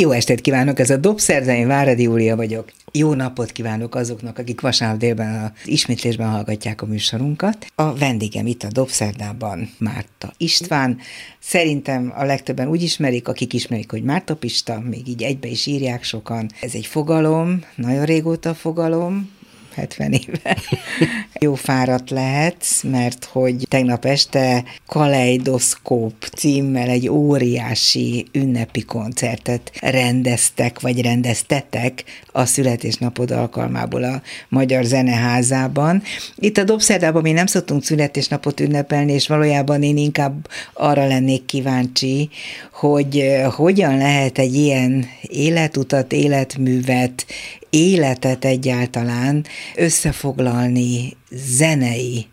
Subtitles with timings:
[0.00, 2.72] Jó estét kívánok, ez a Dobszerda, én Váradi Júlia vagyok.
[2.92, 7.66] Jó napot kívánok azoknak, akik vasárnap délben az ismétlésben hallgatják a műsorunkat.
[7.74, 10.98] A vendégem itt a Dobszerdában Márta István.
[11.38, 16.02] Szerintem a legtöbben úgy ismerik, akik ismerik, hogy Márta Pista, még így egybe is írják
[16.02, 16.50] sokan.
[16.60, 19.30] Ez egy fogalom, nagyon régóta fogalom,
[19.80, 20.56] 70 éve.
[21.40, 31.02] Jó fáradt lehetsz, mert hogy tegnap este Kaleidoszkóp címmel egy óriási ünnepi koncertet rendeztek, vagy
[31.02, 36.02] rendeztetek a születésnapod alkalmából a Magyar Zeneházában.
[36.36, 42.28] Itt a Dobszerdában mi nem szoktunk születésnapot ünnepelni, és valójában én inkább arra lennék kíváncsi,
[42.72, 47.26] hogy eh, hogyan lehet egy ilyen életutat, életművet,
[47.70, 49.44] életet egyáltalán
[49.76, 52.26] összefoglalni zenei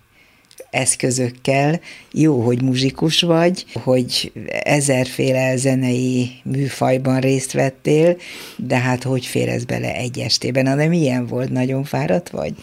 [0.70, 1.80] eszközökkel.
[2.12, 4.32] Jó, hogy muzsikus vagy, hogy
[4.64, 8.18] ezerféle zenei műfajban részt vettél,
[8.56, 10.78] de hát hogy fér ez bele egy estében?
[10.78, 11.50] De milyen volt?
[11.50, 12.54] Nagyon fáradt vagy?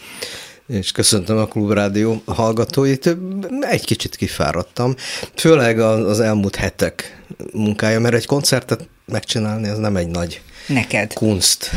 [0.67, 3.17] és köszöntöm a Klubrádió hallgatóit.
[3.61, 4.95] Egy kicsit kifáradtam,
[5.35, 7.21] főleg az elmúlt hetek
[7.53, 11.13] munkája, mert egy koncertet megcsinálni, ez nem egy nagy Neked.
[11.13, 11.71] Kunst.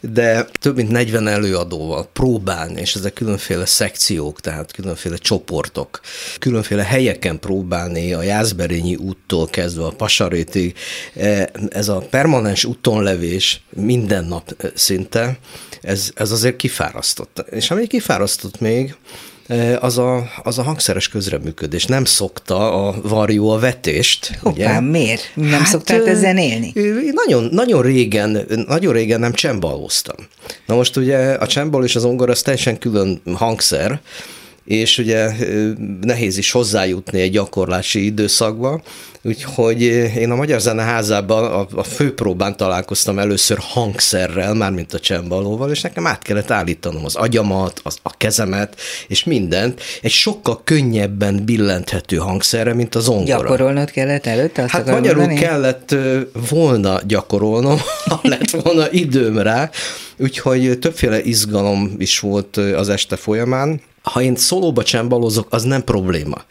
[0.00, 6.00] De több mint 40 előadóval próbálni, és ezek különféle szekciók, tehát különféle csoportok,
[6.38, 10.74] különféle helyeken próbálni, a Jászberényi úttól kezdve a Pasarétig,
[11.14, 15.38] e, ez a permanens útonlevés minden nap e, szinte,
[15.80, 17.44] ez, ez azért kifárasztott.
[17.50, 18.94] És ami kifárasztott még,
[19.80, 21.84] az a, az a hangszeres közreműködés.
[21.84, 24.38] Nem szokta a varjú a vetést.
[24.42, 24.80] Hoppá, ugye?
[24.80, 25.30] miért?
[25.34, 26.72] Nem hát, szoktál te zenélni?
[27.26, 30.16] Nagyon, nagyon régen, nagyon régen nem csembalóztam.
[30.66, 34.00] Na most ugye a csembal és az ongor az teljesen külön hangszer,
[34.70, 35.30] és ugye
[36.00, 38.82] nehéz is hozzájutni egy gyakorlási időszakba,
[39.22, 39.82] úgyhogy
[40.16, 46.06] én a Magyar Zeneházában a, a főpróbán találkoztam először hangszerrel, mármint a csembalóval, és nekem
[46.06, 52.74] át kellett állítanom az agyamat, az, a kezemet, és mindent egy sokkal könnyebben billenthető hangszerre,
[52.74, 53.38] mint az ongora.
[53.38, 54.62] Gyakorolnod kellett előtte?
[54.62, 55.40] Azt hát magyarul mondani?
[55.40, 55.94] kellett
[56.50, 57.78] volna gyakorolnom,
[58.10, 59.70] ha lett volna időm rá,
[60.16, 66.44] úgyhogy többféle izgalom is volt az este folyamán, ha én szólóba csembalozok, az nem probléma.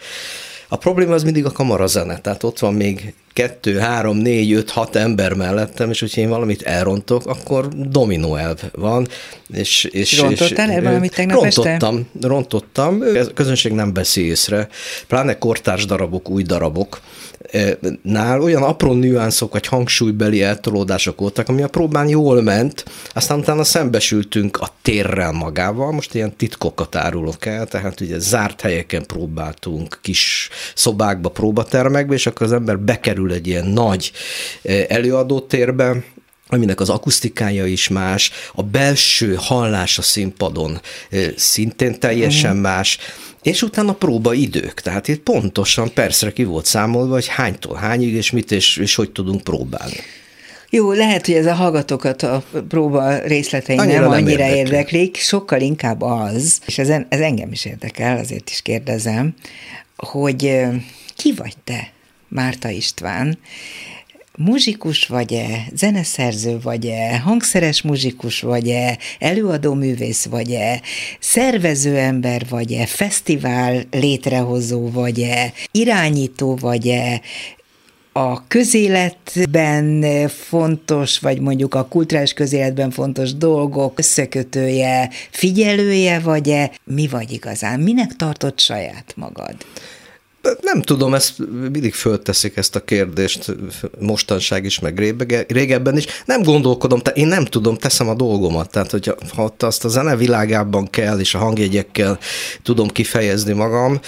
[0.67, 4.95] A probléma az mindig a kamarazene, tehát ott van még kettő, három, négy, öt, hat
[4.95, 9.07] ember mellettem, és hogyha én valamit elrontok, akkor dominó elv van.
[9.53, 12.27] És, és, Rontottál el valamit tegnap rontottam, este?
[12.27, 14.67] Rontottam, a közönség nem veszi észre,
[15.07, 16.99] pláne kortárs darabok, új darabok,
[18.01, 23.63] nál olyan apró nüanszok vagy hangsúlybeli eltolódások voltak, ami a próbán jól ment, aztán utána
[23.63, 30.49] szembesültünk a térrel magával, most ilyen titkokat árulok el, tehát ugye zárt helyeken próbáltunk, kis
[30.75, 34.11] szobákba, próbatermekbe, és akkor az ember bekerül egy ilyen nagy
[34.87, 36.03] előadótérbe,
[36.47, 40.81] aminek az akusztikája is más, a belső hallás a színpadon
[41.35, 42.59] szintén teljesen mm.
[42.59, 42.97] más,
[43.41, 48.31] és utána próba idők, tehát itt pontosan percre ki volt számolva, hogy hánytól hányig, és
[48.31, 49.95] mit, és, és hogy tudunk próbálni.
[50.69, 55.61] Jó, lehet, hogy ez a hallgatókat a próba részletei annyira nem annyira nem érdeklik, sokkal
[55.61, 59.33] inkább az, és ez, ez engem is érdekel, azért is kérdezem,
[59.95, 60.57] hogy
[61.15, 61.91] ki vagy te,
[62.29, 63.37] Márta István,
[64.37, 70.81] muzsikus vagy-e, zeneszerző vagy-e, hangszeres muzsikus vagy-e, előadó művész vagy-e,
[71.19, 77.21] szervező ember vagy-e, fesztivál létrehozó vagy-e, irányító vagy-e,
[78.11, 87.31] a közéletben fontos, vagy mondjuk a kulturális közéletben fontos dolgok összekötője, figyelője vagy-e, mi vagy
[87.31, 87.79] igazán?
[87.79, 89.55] Minek tartott saját magad?
[90.61, 91.33] Nem tudom, ezt
[91.71, 93.55] mindig fölteszik ezt a kérdést
[93.99, 94.99] mostanság is, meg
[95.47, 96.05] régebben is.
[96.25, 98.71] Nem gondolkodom, te, én nem tudom, teszem a dolgomat.
[98.71, 102.19] Tehát, hogyha ha azt a zene világában kell, és a hangjegyekkel
[102.63, 103.99] tudom kifejezni magam,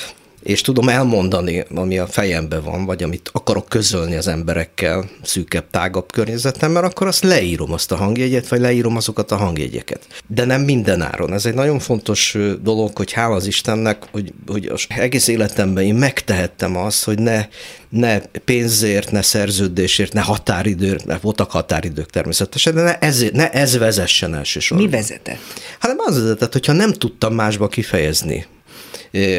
[0.44, 6.12] és tudom elmondani, ami a fejemben van, vagy amit akarok közölni az emberekkel szűkebb, tágabb
[6.12, 10.08] környezetemben, akkor azt leírom azt a hangjegyet, vagy leírom azokat a hangjegyeket.
[10.28, 11.34] De nem minden áron.
[11.34, 15.96] Ez egy nagyon fontos dolog, hogy hála az Istennek, hogy, hogy az egész életemben én
[15.96, 17.46] megtehettem azt, hogy ne,
[17.90, 23.78] ne pénzért, ne szerződésért, ne határidőért, ne voltak határidők természetesen, de ne ez, ne ez
[23.78, 24.86] vezessen elsősorban.
[24.88, 25.40] Mi vezetett?
[25.80, 28.46] Hát nem az vezetett, hogyha nem tudtam másba kifejezni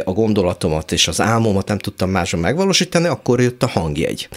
[0.04, 4.28] a gondolatomat és az álmomat nem tudtam máson megvalósítani, akkor jött a hangjegy.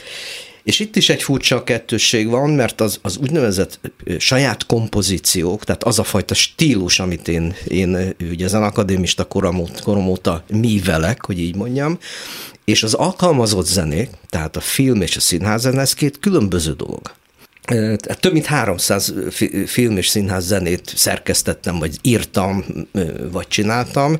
[0.63, 3.79] És itt is egy furcsa kettősség van, mert az, az úgynevezett
[4.19, 10.07] saját kompozíciók, tehát az a fajta stílus, amit én, én ugye ezen akadémista korom, korom
[10.07, 11.99] óta művelek, hogy így mondjam,
[12.65, 17.13] és az alkalmazott zenék, tehát a film és a színház ez két különböző dolog.
[18.19, 19.13] Több mint 300
[19.65, 22.65] film és színház zenét szerkesztettem, vagy írtam,
[23.31, 24.19] vagy csináltam,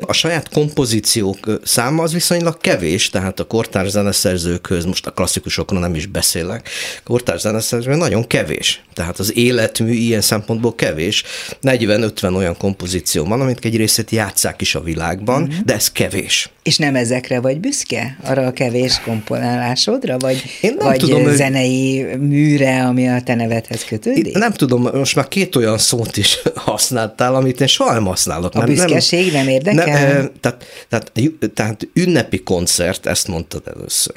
[0.00, 5.94] a saját kompozíciók száma az viszonylag kevés, tehát a kortárs zeneszerzőkhöz, most a klasszikusokról nem
[5.94, 6.68] is beszélek,
[7.04, 8.82] kortárs zeneszerző nagyon kevés.
[8.92, 11.24] Tehát az életmű ilyen szempontból kevés.
[11.62, 15.58] 40-50 olyan kompozíció van, amit egy részét játszák is a világban, mm-hmm.
[15.64, 16.50] de ez kevés.
[16.66, 18.16] És nem ezekre vagy büszke?
[18.24, 20.18] Arra a kevés komponálásodra?
[20.18, 24.26] Vagy, Én nem vagy tudom, zenei műre, ami a te nevedhez kötődik?
[24.26, 28.54] Én nem tudom, most már két olyan szót is használtál, amit én soha nem használok.
[28.54, 30.12] A büszkeség nem, nem érdekel?
[30.12, 31.12] Nem, tehát, tehát,
[31.54, 34.14] tehát ünnepi koncert, ezt mondtad először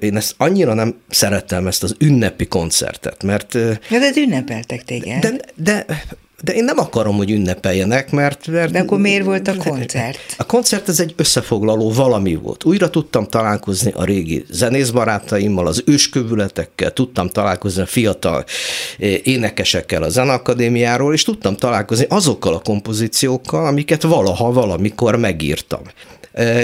[0.00, 3.54] én ezt annyira nem szerettem, ezt az ünnepi koncertet, mert...
[3.90, 5.20] Ja, de ünnepeltek téged.
[5.20, 5.86] De, de
[6.42, 8.46] de én nem akarom, hogy ünnepeljenek, mert...
[8.46, 10.18] mert De akkor miért volt a koncert?
[10.36, 12.64] A koncert ez egy összefoglaló valami volt.
[12.64, 18.44] Újra tudtam találkozni a régi zenészbarátaimmal, az őskövületekkel, tudtam találkozni a fiatal
[18.98, 25.80] eh, énekesekkel a Zenakadémiáról, és tudtam találkozni azokkal a kompozíciókkal, amiket valaha, valamikor megírtam.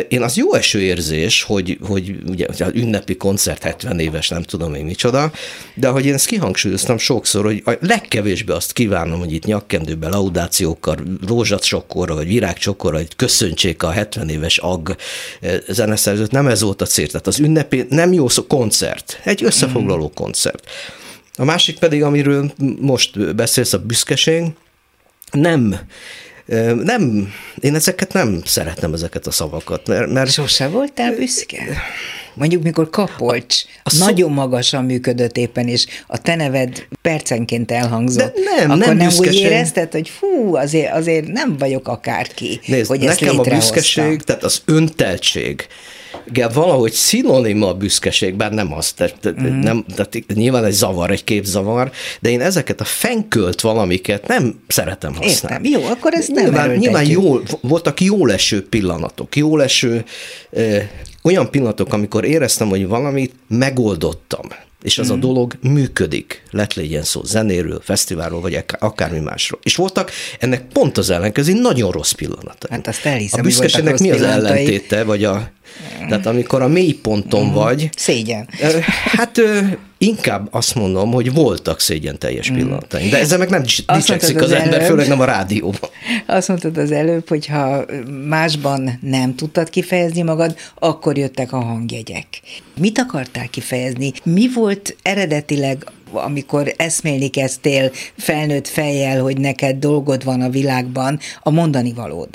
[0.08, 4.74] Én az jó eső érzés, hogy, hogy ugye az ünnepi koncert 70 éves, nem tudom
[4.74, 5.32] én micsoda,
[5.74, 10.96] de hogy én ezt kihangsúlyoztam sokszor, hogy a legkevésbé azt kívánom, hogy itt nyakkendőben laudációkkal,
[11.26, 14.96] rózsacsokorra, vagy virágcsokorra, hogy köszöntsék a 70 éves ag
[15.68, 17.06] zeneszerzőt, nem ez volt a cél.
[17.06, 20.70] Tehát az ünnepi nem jó szó, koncert, egy összefoglaló koncert.
[21.36, 24.44] A másik pedig, amiről most beszélsz, a büszkeség,
[25.30, 25.78] nem
[26.82, 29.86] nem, én ezeket nem szeretem, ezeket a szavakat.
[29.86, 31.62] Mert, mert Sose voltál büszke?
[32.34, 34.34] Mondjuk, mikor Kapolcs a nagyon szó...
[34.34, 39.40] magasan működött éppen, és a te neved percenként elhangzott, De nem, akkor nem, nem büszkeség.
[39.40, 44.22] úgy érezted, hogy fú, azért, azért nem vagyok akárki, Nézd, hogy ezt nekem a büszkeség,
[44.22, 45.66] tehát az önteltség,
[46.52, 49.58] valahogy szinonima a büszkeség, bár nem az, tehát, mm.
[49.60, 51.90] nem, tehát nyilván egy zavar, egy képzavar,
[52.20, 55.68] de én ezeket a fenkölt valamiket nem szeretem használni.
[55.68, 60.04] Értem, jó, akkor ezt nem nyilván, nyilván jól, voltak jól eső pillanatok, jól eső
[60.50, 60.76] ö,
[61.22, 64.48] olyan pillanatok, amikor éreztem, hogy valamit megoldottam,
[64.82, 65.14] és az mm.
[65.14, 69.60] a dolog működik, lett legyen szó zenéről, fesztiválról, vagy ak- akármi másról.
[69.62, 72.66] És voltak ennek pont az ellenkező, nagyon rossz pillanat.
[72.70, 74.50] Hát azt elhiszem, A büszkeségnek mi az pillanatai.
[74.50, 75.50] ellentéte, vagy a,
[76.08, 78.48] tehát amikor a mély ponton vagy, Szégyen.
[79.16, 79.40] hát
[79.98, 84.52] inkább azt mondom, hogy voltak szégyen teljes pillanatai, de ezzel meg nem dicsekszik az az
[84.52, 84.88] ember, előbb.
[84.88, 85.90] főleg nem a rádióban.
[86.26, 87.84] Azt mondtad az előbb, hogy ha
[88.28, 92.26] másban nem tudtad kifejezni magad, akkor jöttek a hangjegyek.
[92.80, 94.12] Mit akartál kifejezni?
[94.22, 101.50] Mi volt eredetileg amikor eszmélni kezdtél felnőtt fejjel, hogy neked dolgod van a világban, a
[101.50, 102.28] mondani valód?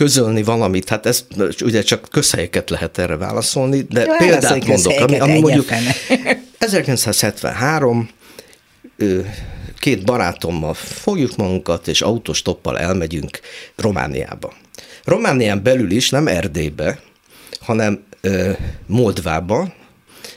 [0.00, 1.24] Közölni valamit, hát ez
[1.64, 6.42] ugye csak közhelyeket lehet erre válaszolni, de Jó, példát válaszolj mondok, ami, ami mondjuk egyetlen.
[6.58, 8.08] 1973
[8.96, 9.20] ö,
[9.78, 13.40] két barátommal fogjuk magunkat, és autostoppal elmegyünk
[13.76, 14.52] Romániába.
[15.04, 16.98] Románián belül is, nem Erdélybe,
[17.60, 18.52] hanem ö,
[18.86, 19.72] Moldvába,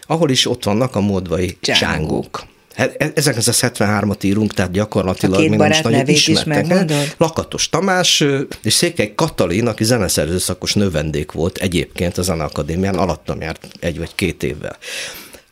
[0.02, 1.80] ahol is ott vannak a moldvai Csángók.
[1.80, 2.53] csángók.
[2.76, 6.68] Hát 1973-at írunk, tehát gyakorlatilag A két még barát nagyon is ismertek.
[6.68, 7.16] megmondod?
[7.18, 8.24] Lakatos Tamás
[8.64, 14.16] és Székely Katalin, aki zeneszerző szakos növendék volt egyébként a Zeneakadémián, alattam járt egy vagy
[14.16, 14.78] két évvel.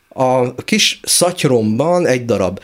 [0.09, 2.59] A kis szatyromban egy darab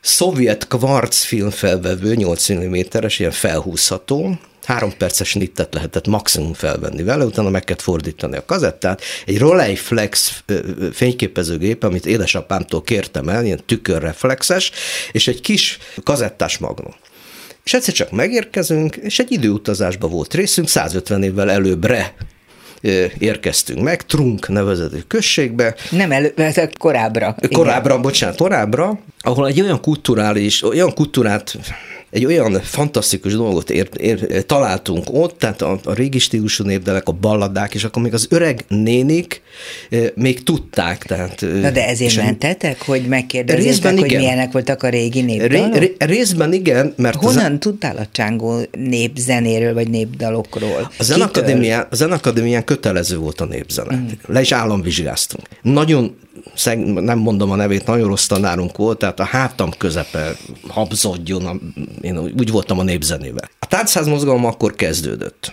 [0.00, 7.50] szovjet kvarc filmfelvevő, 8 mm-es, ilyen felhúzható, három perces nittet lehetett maximum felvenni vele, utána
[7.50, 9.02] meg kellett fordítani a kazettát.
[9.26, 14.70] Egy Rolleiflex ö, ö, fényképezőgép, amit édesapámtól kértem el, ilyen tükörreflexes,
[15.12, 16.94] és egy kis kazettás magnum.
[17.64, 22.14] És egyszer csak megérkezünk, és egy időutazásba volt részünk, 150 évvel előbbre
[23.18, 26.34] érkeztünk meg, Trunk nevezető községbe, Nem elő,
[26.78, 27.36] korábbra.
[27.52, 31.56] korábbra, bocsánat, korábbra, ahol egy olyan kulturális, olyan kultúrát,
[32.12, 37.12] egy olyan fantasztikus dolgot ér, ér, találtunk ott, tehát a, a régi stílusú népdelek, a
[37.12, 39.42] balladák, és akkor még az öreg nénik
[39.90, 41.04] eh, még tudták.
[41.04, 44.20] Tehát, eh, Na de ezért mentetek, hogy megkérdezzétek, hogy igen.
[44.20, 45.76] milyenek voltak a régi Ré, népdalok?
[45.76, 50.90] ré, részben igen, mert az- Honnan tudtál a csángó népzenéről, vagy népdalokról?
[50.98, 53.96] A Zenakadémián, a Zenakadémián kötelező volt a népzene.
[53.96, 54.06] Mm.
[54.26, 55.46] Le is államvizsgáztunk.
[55.62, 56.16] Nagyon,
[56.84, 60.36] nem mondom a nevét, nagyon rossz tanárunk volt, tehát a hátam közepe
[60.68, 63.50] habzodjon, én úgy voltam a népzenével.
[63.58, 65.52] A táncház mozgalom akkor kezdődött.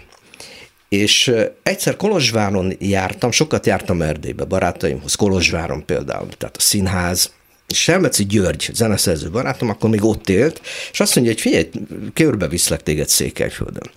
[0.90, 1.34] És
[1.64, 7.32] egyszer Kolozsváron jártam, sokat jártam Erdélybe, barátaimhoz, Kolozsváron például, tehát a színház,
[7.68, 11.70] és Selmeci György, zeneszerző barátom, akkor még ott élt, és azt mondja, hogy figyelj,
[12.14, 13.90] körbe viszlek téged Székelyföldön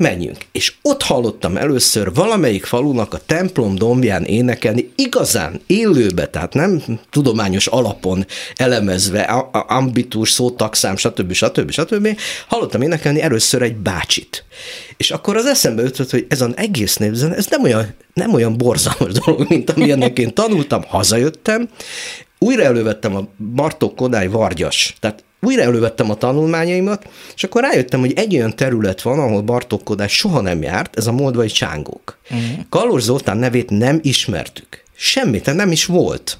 [0.00, 0.36] menjünk.
[0.52, 7.66] És ott hallottam először valamelyik falunak a templom dombján énekelni, igazán élőbe, tehát nem tudományos
[7.66, 9.22] alapon elemezve,
[9.66, 11.32] ambitus, szótakszám, stb.
[11.32, 11.70] stb.
[11.70, 12.18] stb.
[12.48, 14.44] Hallottam énekelni először egy bácsit.
[14.96, 18.56] És akkor az eszembe jutott, hogy ez az egész népzen, ez nem olyan, nem olyan
[18.56, 21.68] borzalmas dolog, mint amilyennek én tanultam, hazajöttem,
[22.38, 28.12] újra elővettem a Bartók Kodály Vargyas, tehát újra elővettem a tanulmányaimat, és akkor rájöttem, hogy
[28.12, 32.18] egy olyan terület van, ahol Bartók Kodály soha nem járt, ez a moldvai csángók.
[32.30, 32.64] Uh-huh.
[32.68, 34.84] Kalós Zoltán nevét nem ismertük.
[34.94, 36.38] Semmit, nem is volt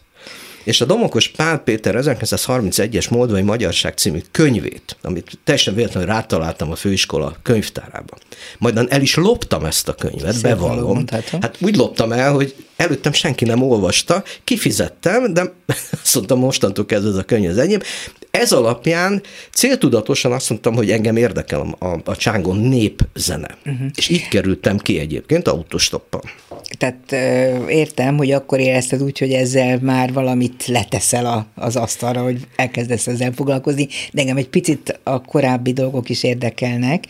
[0.67, 6.75] és a Domokos Pál Péter 1931-es Moldvai Magyarság című könyvét, amit teljesen véletlenül rátaláltam a
[6.75, 8.17] főiskola könyvtárába.
[8.59, 11.05] Majd el is loptam ezt a könyvet, Szép bevallom.
[11.41, 15.43] Hát úgy loptam el, hogy előttem senki nem olvasta, kifizettem, de
[16.03, 17.81] azt mondtam, mostantól kezdve ez a könyv az enyém.
[18.31, 23.59] Ez alapján céltudatosan azt mondtam, hogy engem érdekel a, a, a csángon népzene.
[23.67, 23.87] Uh-huh.
[23.95, 26.23] És így kerültem ki egyébként autostoppal.
[26.79, 27.13] Tehát
[27.69, 33.07] értem, hogy akkor érezted úgy, hogy ezzel már valamit leteszel a, az asztalra, hogy elkezdesz
[33.07, 37.05] ezzel foglalkozni, de engem egy picit a korábbi dolgok is érdekelnek.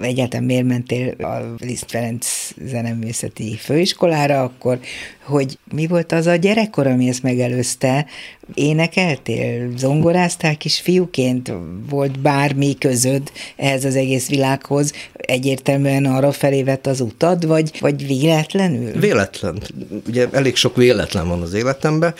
[0.00, 2.26] Egyáltalán miért mentél a Liszt Ferenc
[2.64, 4.78] zeneművészeti főiskolára, akkor
[5.22, 8.06] hogy mi volt az a gyerekkor, ami ezt megelőzte,
[8.54, 11.52] énekeltél, zongoráztál kisfiúként,
[11.88, 18.06] volt bármi közöd ehhez az egész világhoz, egyértelműen arra felé vett az utad, vagy, vagy
[18.06, 18.92] véletlenül?
[18.92, 19.62] Véletlen.
[20.08, 22.14] Ugye elég sok véletlen van az életemben.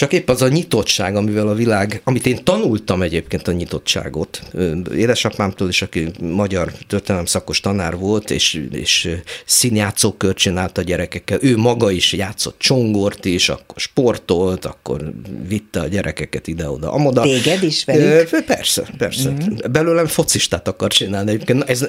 [0.00, 4.42] Csak épp az a nyitottság, amivel a világ, amit én tanultam egyébként a nyitottságot.
[4.94, 9.08] Édesapámtól is, aki magyar történelem szakos tanár volt, és, és
[9.46, 11.38] színjátszókört csinált a gyerekekkel.
[11.42, 15.12] Ő maga is játszott csongort is, akkor sportolt, akkor
[15.48, 17.22] vitte a gyerekeket ide-oda, amoda.
[17.22, 18.44] Téged is velük?
[18.44, 19.30] Persze, persze.
[19.30, 19.72] Mm-hmm.
[19.72, 21.30] Belőlem focistát akar csinálni.
[21.30, 21.88] Egyébként ez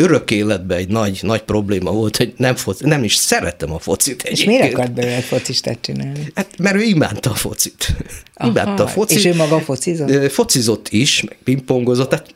[0.00, 4.22] örök életben egy nagy, nagy probléma volt, hogy nem, foci, nem is szerettem a focit
[4.22, 4.38] egyébként.
[4.38, 6.32] És miért akart belőle focistát csinálni?
[6.34, 7.96] Hát, mert ő imádta a focit.
[8.34, 9.18] Aha, imádta a focit.
[9.18, 10.32] És ő maga focizott?
[10.32, 12.26] Focizott is, meg pingpongozott, tehát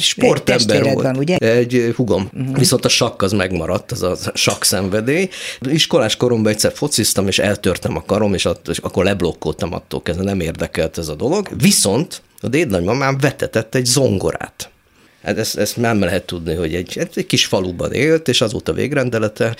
[0.00, 1.02] sportember volt.
[1.02, 1.36] Van, ugye?
[1.36, 2.30] Egy hugom.
[2.34, 2.58] Uh-huh.
[2.58, 5.28] Viszont a sakk az megmaradt, az a sakk szenvedély.
[5.60, 10.24] Iskolás koromban egyszer fociztam, és eltörtem a karom, és, att, és akkor leblokkoltam attól kezdve,
[10.24, 11.48] nem érdekelt ez a dolog.
[11.60, 14.70] Viszont a dédnagymamám vetetett egy zongorát.
[15.28, 18.68] Hát ezt, ezt nem lehet tudni, hogy egy, egy kis faluban élt, és az volt
[18.68, 19.56] a végrendelete,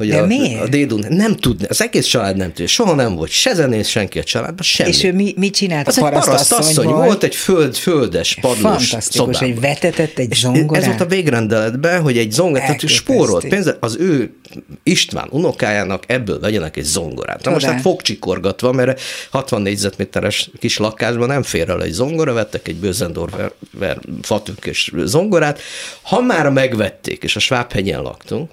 [0.00, 0.62] hogy De a, miért?
[0.62, 4.18] a dédun nem tudni, az egész család nem tudja, soha nem volt se zenész, senki
[4.18, 4.90] a családban, semmi.
[4.90, 5.88] És ő mi, mit csinált?
[5.88, 9.40] Az egy parasztasszony volt, volt, egy föld, földes, padlós Fantasztikus, szobában.
[9.40, 10.82] hogy vetetett egy zongorát.
[10.82, 14.34] Ez volt a végrendeletben, hogy egy zongorát, tehát spórolt pénzt, az ő
[14.82, 17.44] István unokájának ebből vegyenek egy zongorát.
[17.44, 22.68] Na most hát fogcsikorgatva, mert 60 négyzetméteres kis lakásban nem fér el egy zongora, vettek
[22.68, 23.52] egy Bözendorfer
[24.22, 25.60] fatükkös zongorát.
[26.02, 28.50] Ha már megvették, és a Svábhegyen laktunk,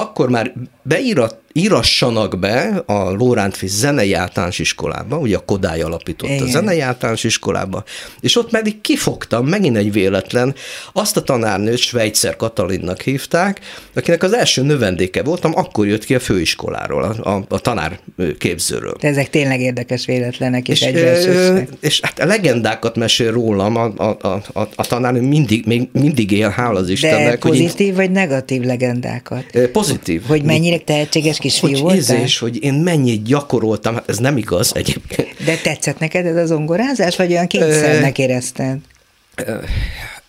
[0.00, 6.42] akkor már beírat, írassanak be a Lórántfi zenei általános iskolába, ugye a Kodály alapított Igen.
[6.42, 7.84] a zenei általános iskolába,
[8.20, 10.54] és ott pedig kifogtam, megint egy véletlen,
[10.92, 13.60] azt a tanárnőt Svejtszer Katalinnak hívták,
[13.94, 18.96] akinek az első növendéke voltam, akkor jött ki a főiskoláról, a, a, a tanárképzőről.
[19.00, 23.92] De ezek tényleg érdekes véletlenek, és, és egyre És hát a legendákat mesél rólam, a,
[23.96, 27.30] a, a, a tanárnő mindig, még mindig él, hál az Istennek.
[27.30, 29.44] De pozitív hogy vagy negatív legendákat?
[29.72, 30.22] Pozitív.
[30.26, 32.16] Hogy mennyire tehetséges kisfiú hogy voltál?
[32.16, 35.44] Ízés, hogy én mennyit gyakoroltam, hát ez nem igaz egyébként.
[35.44, 38.78] De tetszett neked ez a zongorázás, vagy olyan kényszernek érezted?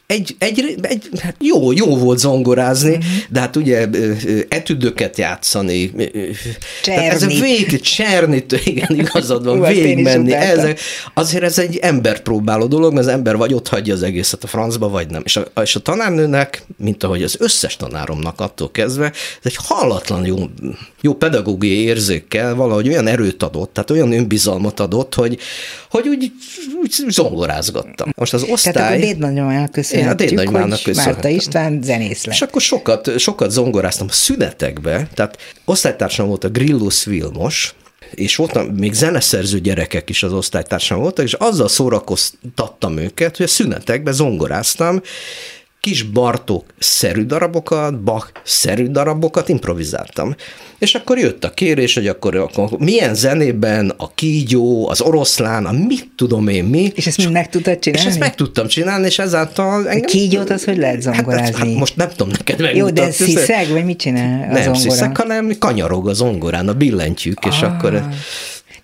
[0.08, 3.04] Egy, egy, egy hát jó, jó volt zongorázni, uh-huh.
[3.30, 3.88] de hát ugye
[4.48, 5.92] etüdöket játszani,
[6.84, 7.06] cserni.
[7.06, 10.80] ez a vég, cserni, igen, igazad van, végigmenni, ezek,
[11.14, 14.48] azért ez egy ember próbáló dolog, mert az ember vagy ott hagyja az egészet a
[14.48, 15.22] francba, vagy nem.
[15.26, 20.26] És a, és a tanárnőnek, mint ahogy az összes tanáromnak attól kezdve, ez egy hallatlan
[20.26, 20.38] jó,
[21.02, 25.38] jó pedagógiai érzékkel valahogy olyan erőt adott, tehát olyan önbizalmat adott, hogy,
[25.90, 26.32] hogy úgy,
[26.82, 28.10] úgy zongorázgattam.
[28.18, 28.74] Most az osztály...
[28.74, 31.14] Tehát akkor én a dédnagymának köszönhetem.
[31.14, 32.36] Márta István zenész lett.
[32.36, 37.76] És akkor sokat, sokat zongoráztam a szünetekbe, tehát osztálytársam volt a Grillus Vilmos,
[38.12, 43.50] és voltam, még zeneszerző gyerekek is az osztálytársam voltak, és azzal szórakoztattam őket, hogy a
[43.50, 45.02] szünetekben zongoráztam,
[45.80, 50.36] kis Bartók-szerű darabokat, Bach-szerű darabokat improvizáltam.
[50.80, 55.72] És akkor jött a kérés, hogy akkor, akkor milyen zenében a kígyó, az oroszlán, a
[55.72, 56.92] mit tudom én mi.
[56.96, 58.06] És ezt mind meg tudtad csinálni?
[58.06, 59.88] És ezt meg tudtam csinálni, és ezáltal...
[59.88, 60.04] Engem...
[60.04, 61.56] A kígyót az hogy lehet zongorázni?
[61.56, 63.00] Hát, hát most nem tudom neked megmutatni.
[63.00, 64.80] Jó, de sziszeg, vagy mit csinál a Nem zongora?
[64.80, 67.54] sziszeg, hanem kanyarog a zongorán, a billentyűk, ah.
[67.54, 67.92] és akkor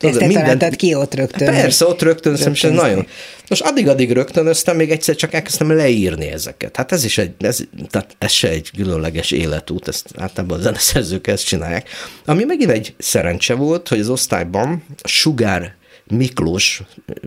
[0.03, 0.43] de ezt te minden...
[0.43, 1.47] találtad ki ott rögtön.
[1.47, 3.07] Persze, ott rögtön, rögtön nagyon.
[3.47, 6.75] Most addig-addig rögtönöztem, még egyszer csak elkezdtem leírni ezeket.
[6.75, 7.59] Hát ez is egy, ez,
[7.89, 11.89] tehát ez se egy különleges életút, ezt általában a zeneszerzők ezt csinálják.
[12.25, 15.75] Ami megint egy szerencse volt, hogy az osztályban Sugár
[16.07, 16.81] Miklós,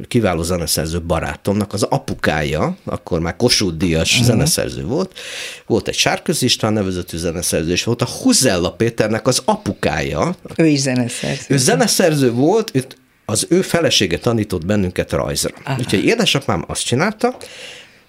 [0.09, 4.27] kiváló zeneszerző barátomnak az apukája, akkor már Kossuth Díjas uh-huh.
[4.27, 5.19] zeneszerző volt,
[5.67, 10.37] volt egy Sárközi István nevezetű zeneszerző, és volt a Huzella Péternek az apukája.
[10.57, 11.45] Ő is zeneszerző.
[11.49, 12.97] Ő zeneszerző volt, őt,
[13.27, 15.55] az ő felesége tanított bennünket rajzra.
[15.65, 15.77] Aha.
[15.79, 17.37] Úgyhogy édesapám azt csinálta,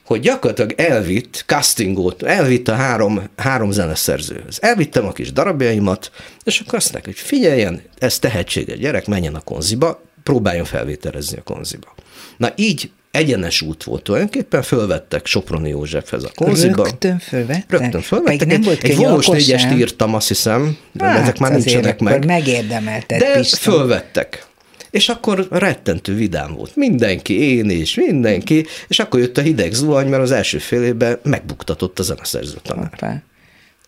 [0.05, 4.57] hogy gyakorlatilag elvitt castingot, elvitt a három, három zeneszerzőhöz.
[4.61, 6.11] Elvittem a kis darabjaimat,
[6.43, 11.41] és akkor azt neki, hogy figyeljen, ez tehetséges gyerek, menjen a konziba, próbáljon felvételezni a
[11.41, 11.95] konziba.
[12.37, 16.83] Na így egyenes út volt tulajdonképpen, fölvettek Soproni Józsefhez a konziba.
[16.83, 17.79] Rögtön fölvettek?
[17.79, 18.47] Rögtön fölvettek.
[18.47, 22.25] nem volt egy vonós négyest írtam, azt hiszem, de hát, ezek már nincsenek meg.
[22.25, 23.57] megérdemelted, De Pista.
[23.57, 24.45] fölvettek.
[24.89, 26.75] És akkor rettentő vidám volt.
[26.75, 28.65] Mindenki, én is, mindenki.
[28.87, 32.89] És akkor jött a hideg zuhany, mert az első fél évben megbuktatott a zeneszerző tanár.
[32.89, 33.23] Hoppá.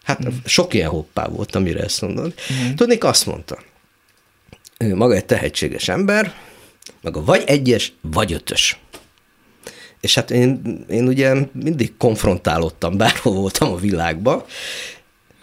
[0.04, 0.38] Hát mm.
[0.46, 2.34] sok ilyen hoppá volt, amire ezt mondod.
[2.54, 2.74] Mm.
[2.76, 3.58] Tudnék, azt mondta,
[4.78, 6.34] ő maga egy tehetséges ember,
[7.02, 8.80] maga vagy egyes, vagy ötös.
[10.02, 14.44] És hát én, én ugye mindig konfrontálódtam, bárhol voltam a világban.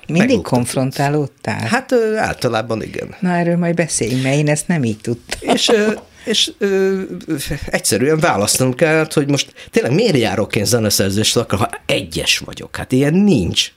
[0.07, 0.53] Mindig Meguttam.
[0.53, 1.67] konfrontálódtál?
[1.67, 3.15] Hát ö, általában igen.
[3.21, 5.55] Na erről majd beszéljünk, mert én ezt nem így tudtam.
[5.55, 5.93] És, ö,
[6.25, 7.01] és ö,
[7.67, 12.77] egyszerűen választanom kellett, hogy most tényleg miért járok én zeneszerzésre, ha egyes vagyok?
[12.77, 13.73] Hát ilyen nincs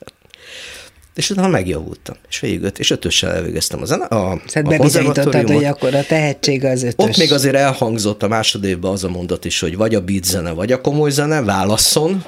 [1.19, 5.49] és utána megjavultam, és végig öt, és ötössel elvégeztem a, zene, a, szóval a bebizonyítottad,
[5.49, 7.07] hogy akkor a tehetség az ötös.
[7.07, 10.51] Ott még azért elhangzott a másodévben az a mondat is, hogy vagy a beat zene,
[10.51, 12.23] vagy a komoly zene, válasszon,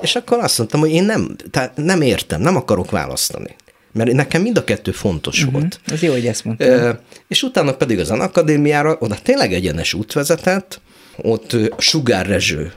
[0.00, 3.56] és akkor azt mondtam, hogy én nem, tehát nem értem, nem akarok választani.
[3.92, 5.60] Mert nekem mind a kettő fontos uh-huh.
[5.60, 5.80] volt.
[5.86, 6.98] Ez jó, hogy ezt mondtam.
[7.28, 10.80] És utána pedig az akadémiára, oda tényleg egyenes út vezetett,
[11.16, 12.72] ott Sugár Rezső,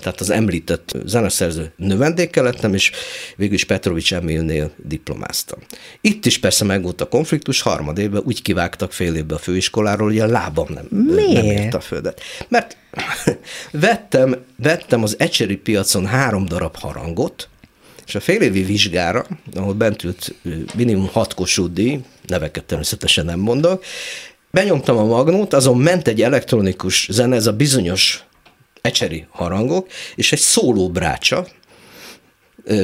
[0.00, 2.90] tehát az említett zeneszerző növendékkel lettem, és
[3.36, 5.58] végül is Petrovics Emilnél diplomáztam.
[6.00, 10.08] Itt is persze meg volt a konfliktus, harmad évben úgy kivágtak fél évbe a főiskoláról,
[10.08, 11.32] hogy a lábam nem, Miért?
[11.32, 12.20] nem ért a földet.
[12.48, 12.76] Mert
[13.70, 17.48] vettem, vettem az ecseri piacon három darab harangot,
[18.06, 20.34] és a félévi vizsgára, ahol bent ült
[20.74, 23.84] minimum hat kosúdi, neveket természetesen nem mondok,
[24.52, 28.24] Benyomtam a magnót, azon ment egy elektronikus zene, ez a bizonyos
[28.80, 31.46] ecseri harangok, és egy szóló brácsa,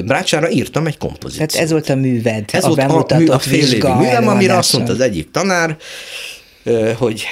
[0.05, 1.49] Brácsára írtam egy kompozíciót.
[1.49, 4.57] Tehát ez volt a műved, ez a volt a, mű, a fél évi művem, amire
[4.57, 5.77] azt mondta az egyik tanár,
[6.97, 7.25] hogy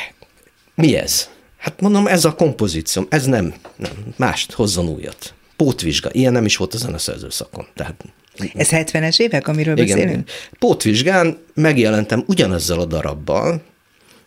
[0.75, 1.29] mi ez?
[1.57, 5.35] Hát mondom, ez a kompozícióm, ez nem, nem, mást hozzon újat.
[5.57, 7.67] Pótvizsga, ilyen nem is volt a zeneszerző szakon.
[7.75, 8.05] Tehát,
[8.55, 10.31] ez 70-es évek, amiről igen, beszélünk?
[10.59, 13.63] Pótvizsgán megjelentem ugyanezzel a darabbal,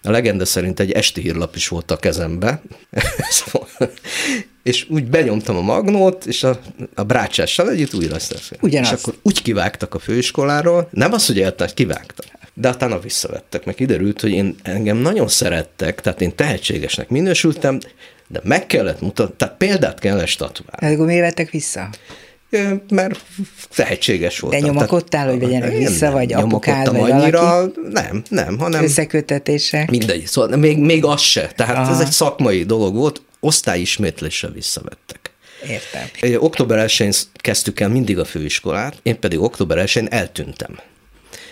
[0.04, 2.62] a legenda szerint egy esti hírlap is volt a kezembe,
[4.64, 6.60] és úgy benyomtam a magnót, és a,
[6.96, 8.18] a brácsással együtt újra
[8.62, 8.92] Ugyanaz.
[8.92, 12.26] És akkor úgy kivágtak a főiskoláról, nem az, hogy eltárt, kivágtak.
[12.54, 17.80] De utána visszavettek, meg kiderült, hogy én engem nagyon szerettek, tehát én tehetségesnek minősültem,
[18.28, 20.94] de meg kellett mutatni, tehát példát kellett statuálni.
[20.94, 21.90] Akkor miért vettek vissza?
[22.90, 23.20] Mert
[23.76, 24.54] tehetséges volt.
[24.54, 27.80] De nyomakodtál, hogy vegyenek vissza, nem, vagy apukád, vagy annyira, valaki?
[27.92, 28.84] Nem, nem, hanem...
[28.84, 29.90] Összekötetések?
[29.90, 31.48] Mindegy, szóval még, még az se.
[31.56, 31.92] Tehát Aha.
[31.92, 35.32] ez egy szakmai dolog volt, osztályismétléssel visszavettek.
[35.68, 36.42] Értem.
[36.42, 40.80] Október 1-én kezdtük el mindig a főiskolát, én pedig október 1-én eltűntem.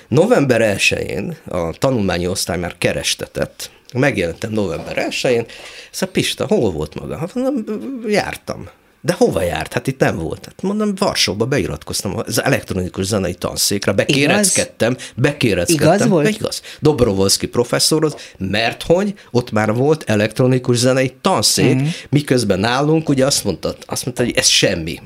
[0.08, 5.46] November 1-én a tanulmányi osztály már kerestetett, megjelentem november 1-én,
[5.92, 7.18] szóval Pista, hol volt maga?
[7.18, 7.64] Hát mondom,
[8.08, 8.70] jártam.
[9.02, 9.74] De hova járt?
[9.74, 10.46] Hát itt nem volt.
[10.46, 15.06] Hát mondom, Varsóba beiratkoztam az elektronikus zenei tanszékre, bekéreckedtem, igaz?
[15.16, 15.94] bekéreckedtem.
[15.96, 16.30] Igaz volt?
[16.30, 16.62] Igaz.
[16.80, 21.90] Dobrovolszki professzorhoz, mert hogy ott már volt elektronikus zenei tanszék, uh-huh.
[22.10, 25.02] miközben nálunk ugye azt mondta, azt mondta, hogy ez semmi.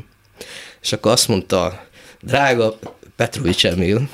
[0.82, 1.86] És akkor azt mondta,
[2.22, 2.80] drága
[3.16, 4.10] Petrovics Emil,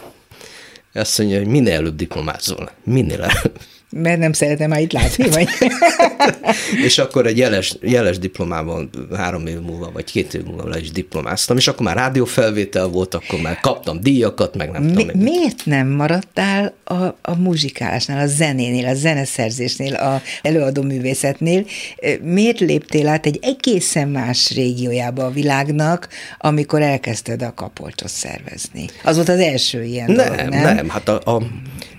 [0.93, 3.59] azt mondja, hogy minél előbb diplomázol, minél előbb.
[3.89, 5.47] Mert nem szeretem már itt látni, vagy?
[6.85, 10.91] és akkor egy jeles, jeles diplomában három év múlva, vagy két év múlva le is
[10.91, 15.19] diplomáztam, és akkor már rádiófelvétel volt, akkor már kaptam díjakat, meg nem Mi, tudom.
[15.19, 21.65] Miért nem maradtál a, a muzsikálásnál, a zenénél, a zeneszerzésnél, a előadó művészetnél?
[22.21, 28.89] Miért léptél át egy egészen más régiójába a világnak, amikor elkezdted a kapolcsot szervezni?
[29.03, 30.75] Az volt az első ilyen nem, dolog, nem?
[30.75, 31.41] Nem, hát a, a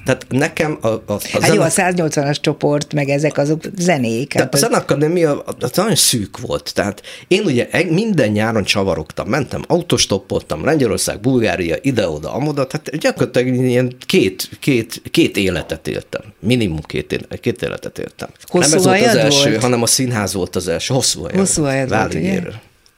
[0.09, 4.33] tehát nekem a, a, a hát jó, a 180-as csoport, meg ezek azok zenék.
[4.33, 6.75] Hát a zenakadémia az nagyon szűk volt.
[6.75, 13.97] Tehát én ugye minden nyáron csavarogtam, mentem, autostoppoltam, Lengyelország, Bulgária, ide-oda, amoda, tehát gyakorlatilag ilyen
[14.07, 16.23] két, két, két életet éltem.
[16.41, 18.29] Minimum két, két életet éltem.
[18.43, 19.63] Hosszú Nem ez volt az első, volt?
[19.63, 20.95] hanem a színház volt az első.
[20.95, 21.39] Hosszú hajad.
[21.39, 22.43] Hosszú hajad volt, ugye?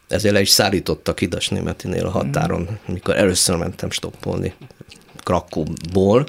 [0.08, 2.92] Ezért le is szállítottak Hidas Németinél a határon, mm.
[2.92, 4.54] mikor először mentem stoppolni
[5.30, 6.26] Krakóból.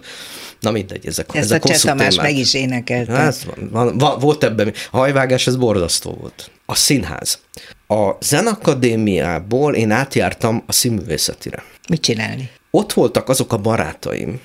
[0.59, 3.11] Na mindegy, ezek, Ezt ezek a Cseh Tamás meg is énekelte.
[3.11, 6.51] Hát, van, van, volt ebben, a hajvágás, ez borzasztó volt.
[6.65, 7.39] A színház.
[7.87, 11.63] A zenakadémiából én átjártam a színművészetire.
[11.89, 12.49] Mit csinálni?
[12.71, 14.39] Ott voltak azok a barátaim,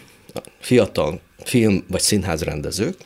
[0.60, 2.96] fiatal film- vagy színházrendezők,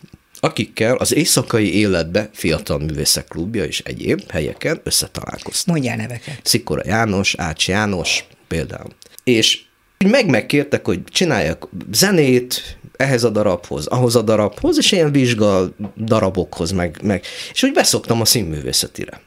[0.40, 5.74] akikkel az éjszakai életbe fiatal művészek klubja és egyéb helyeken összetalálkoztak.
[5.74, 6.40] Mondjál neveket.
[6.42, 8.90] Szikora János, Ács János például.
[9.24, 9.68] És
[10.08, 16.70] meg megkértek, hogy csináljak zenét, ehhez a darabhoz, ahhoz a darabhoz, és ilyen vizsga darabokhoz,
[16.70, 17.24] meg, meg.
[17.52, 19.20] és úgy beszoktam a színművészetire.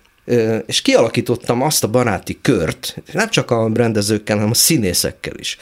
[0.65, 5.57] És kialakítottam azt a baráti kört, nem csak a rendezőkkel, hanem a színészekkel is.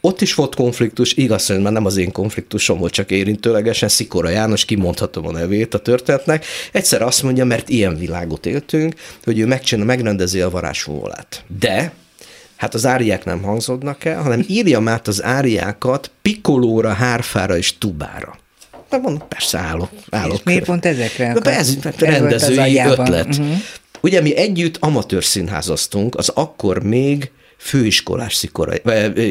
[0.00, 4.28] Ott is volt konfliktus, igaz, hogy már nem az én konfliktusom volt, csak érintőlegesen, Szikora
[4.28, 9.46] János, kimondhatom a nevét a történetnek, egyszer azt mondja, mert ilyen világot éltünk, hogy ő
[9.46, 11.44] megcsinál, megrendezi a varázsfúvolát.
[11.58, 11.92] De
[12.58, 18.38] hát az áriák nem hangzódnak el, hanem írjam át az áriákat pikolóra, hárfára és tubára.
[18.90, 19.90] Na mondom, persze állok.
[20.10, 20.36] állok.
[20.36, 21.32] És miért pont ezekre?
[21.32, 23.26] De ez, ez rendezői ötlet.
[23.26, 23.56] Uh-huh.
[24.00, 28.72] Ugye mi együtt amatőr színházaztunk, az akkor még főiskolás Szikora,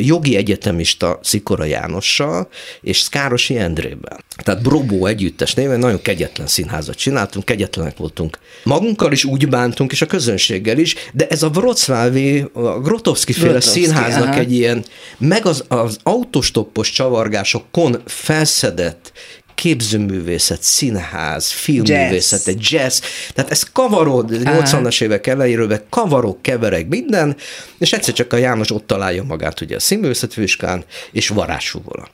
[0.01, 2.47] jogi egyetemista Szikora Jánossal
[2.81, 4.19] és Szkárosi Endrével.
[4.43, 8.39] Tehát Brobó együttes néven nagyon kegyetlen színházat csináltunk, kegyetlenek voltunk.
[8.63, 13.59] Magunkkal is úgy bántunk, és a közönséggel is, de ez a Wrocławi, a Grotowski féle
[13.59, 14.39] színháznak aha.
[14.39, 14.85] egy ilyen,
[15.17, 19.11] meg az, az autostoppos csavargásokon felszedett
[19.57, 22.71] képzőművészet, színház, filmművészet, jazz.
[22.71, 22.99] jazz,
[23.33, 27.35] tehát ez kavarod, 80-as évek elejéről kavarok, keverek, minden,
[27.77, 32.07] és egyszer csak a János ott találja magát ugye a színművészetvizsgán, és varázsúvola.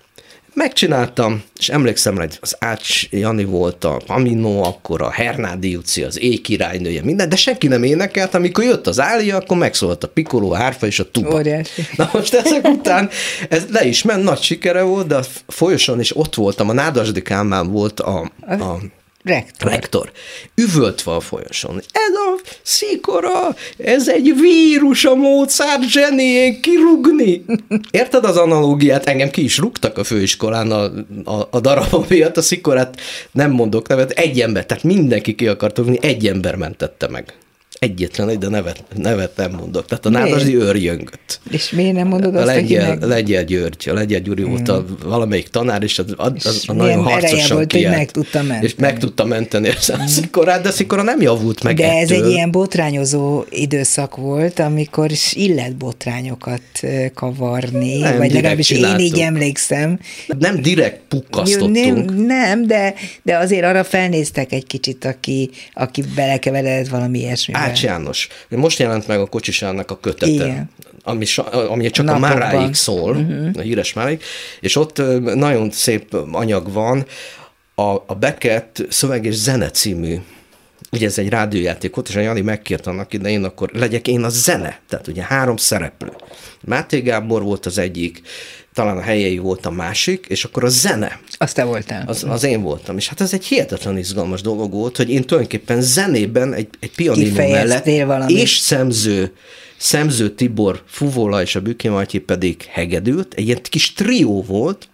[0.53, 6.19] Megcsináltam, és emlékszem, hogy az Ács Jani volt a Pamino, akkor a Hernádi Juci, az
[6.19, 10.51] éj királynője, minden, de senki nem énekelt, amikor jött az Ália, akkor megszólalt a pikoló,
[10.51, 11.33] a hárfa és a tuba.
[11.33, 11.81] Óriási.
[11.95, 13.09] Na most ezek után
[13.49, 17.71] ez le is ment, nagy sikere volt, de folyosan is ott voltam, a Nádasdi Kálmán
[17.71, 18.77] volt a, a
[19.23, 19.71] Rektor.
[19.71, 20.11] Rektor.
[20.55, 21.81] Üvöltve a folyoson.
[21.91, 27.45] Ez a szikora, ez egy vírus a Mozart zsenién kirugni.
[27.91, 29.05] Érted az analógiát?
[29.05, 30.83] Engem ki is rúgtak a főiskolán a,
[31.31, 32.99] a, a darabom miatt, a szikorát
[33.31, 37.33] nem mondok nevet, egy ember, tehát mindenki ki akart rúgni, egy ember mentette meg.
[37.83, 39.85] Egyetlen egy, de nevet, nevet nem mondok.
[39.85, 41.39] Tehát a nádasdi őrjöngött.
[41.49, 43.03] És miért nem mondod a azt, Lengyel, meg...
[43.03, 44.97] Lengyel György, a Lengyel Gyuri volt a hmm.
[45.03, 48.65] valamelyik tanár, és az, az, az a nagyon harcosan volt, kiállt, hogy meg tudta menteni.
[48.65, 50.07] És meg tudta menteni a hmm.
[50.07, 51.99] szikorát, de szikora nem javult meg De ettől.
[51.99, 56.61] ez egy ilyen botrányozó időszak volt, amikor is illet botrányokat
[57.13, 59.99] kavarni, nem, vagy legalábbis én így emlékszem.
[60.39, 61.75] Nem direkt pukkasztottunk.
[61.75, 62.93] Nem, nem de,
[63.23, 67.59] de azért arra felnéztek egy kicsit, aki, aki belekeveredett valami ilyesmibe.
[67.73, 68.27] Ács János.
[68.49, 70.31] Most jelent meg a kocsisának a kötete.
[70.31, 70.69] Igen
[71.03, 71.25] ami,
[71.67, 72.31] ami csak Napokban.
[72.31, 73.49] a Máráig szól, uh-huh.
[73.57, 74.21] a híres Máráig,
[74.59, 75.01] és ott
[75.35, 77.05] nagyon szép anyag van,
[77.75, 80.17] a, a Beckett szöveg és zene című
[80.93, 84.29] ugye ez egy rádiójáték volt, és a Jani megkért annak idején, akkor legyek én a
[84.29, 86.11] zene, tehát ugye három szereplő.
[86.61, 88.21] Máté Gábor volt az egyik,
[88.73, 91.19] talán a helyei volt a másik, és akkor a zene.
[91.37, 92.03] Azt te voltál.
[92.07, 92.97] Az, az én voltam.
[92.97, 97.35] És hát ez egy hihetetlen izgalmas dolog volt, hogy én tulajdonképpen zenében egy, egy pianino
[97.35, 98.37] mellett, valamit.
[98.37, 99.33] és szemző,
[99.77, 104.87] szemző Tibor Fuvola és a Büki Matyi pedig hegedült, egy ilyen kis trió volt,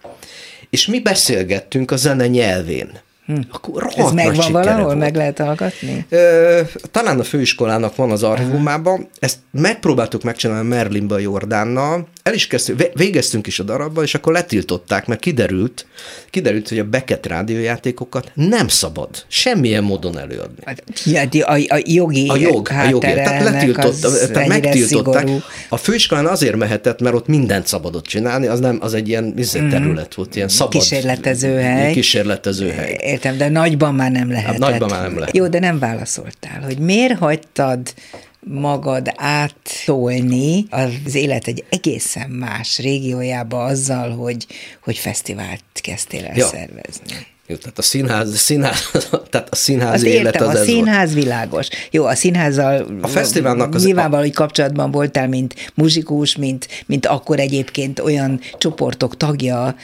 [0.70, 2.90] és mi beszélgettünk a zene nyelvén.
[3.30, 3.40] Hm.
[3.50, 4.84] Akkor Ez megvan valahol?
[4.84, 4.98] Volt.
[4.98, 6.06] Meg lehet hallgatni?
[6.08, 9.08] Ö, talán a főiskolának van az archívumában.
[9.18, 12.08] Ezt megpróbáltuk megcsinálni Merlinbe a Jordánnal.
[12.22, 15.86] El is kezdtünk, végeztünk is a darabban, és akkor letiltották, mert kiderült,
[16.30, 20.56] kiderült, hogy a Beckett rádiójátékokat nem szabad semmilyen módon előadni.
[21.04, 23.06] Ja, a, a jogi A jog, a jogi.
[23.06, 24.00] Tehát letiltott,
[24.32, 25.26] tehát megtiltották.
[25.26, 25.42] Szigorú.
[25.68, 29.68] A főiskolán azért mehetett, mert ott mindent szabadott csinálni, az nem, az egy ilyen mm.
[29.68, 30.72] terület volt, ilyen szabad.
[30.72, 31.92] Kísérletező hely.
[31.92, 32.96] Kísérletező hely.
[33.20, 34.62] Értem, de nagyban már nem lehetett.
[34.62, 35.36] Hát nagyban már nem lehet.
[35.36, 37.94] Jó, de nem válaszoltál, hogy miért hagytad
[38.40, 44.46] magad áttolni az élet egy egészen más régiójába azzal, hogy,
[44.82, 46.46] hogy fesztivált kezdtél el ja.
[46.46, 47.26] szervezni.
[47.50, 48.90] Jó, tehát a színház, színház,
[49.30, 51.24] tehát a színház az élet értem, az a színház volt.
[51.24, 51.68] világos.
[51.90, 57.40] Jó, a színházzal a fesztiválnak az nyilvánvaló, hogy kapcsolatban voltál, mint muzsikus, mint, mint akkor
[57.40, 59.74] egyébként olyan csoportok tagja,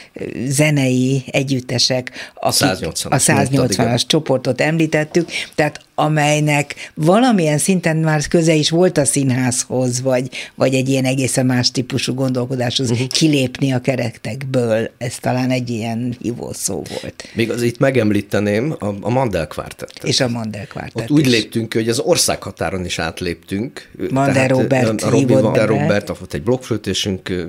[0.47, 8.71] zenei együttesek, akik 180 a 180-as csoportot említettük, tehát amelynek valamilyen szinten már köze is
[8.71, 13.07] volt a színházhoz, vagy, vagy egy ilyen egészen más típusú gondolkodáshoz uh-huh.
[13.07, 14.91] kilépni a kerektekből.
[14.99, 17.29] Ez talán egy ilyen hívószó volt.
[17.35, 20.05] Még az itt megemlíteném a, a Mandel kvártettet.
[20.05, 23.91] És a Mandel kvártett Ott úgy léptünk hogy az országhatáron is átléptünk.
[24.11, 27.47] Mandel Robert a Robi Mandel Robert, volt egy blokkflötésünk,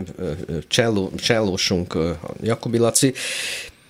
[0.68, 1.98] cselló, csellósunk,
[2.42, 3.14] Jakobi Laci,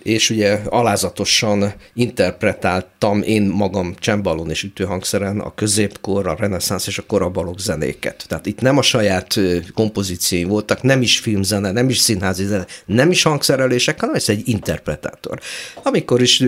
[0.08, 7.04] és ugye alázatosan interpretáltam én magam csembalon és ütőhangszeren a középkor, a reneszánsz és a
[7.08, 8.26] korabalok zenéket.
[8.28, 9.40] Tehát itt nem a saját
[9.74, 14.42] kompozíciói voltak, nem is filmzene, nem is színházi zene, nem is hangszerelések, hanem ez egy
[14.46, 15.40] interpretátor.
[15.84, 16.40] Amikor is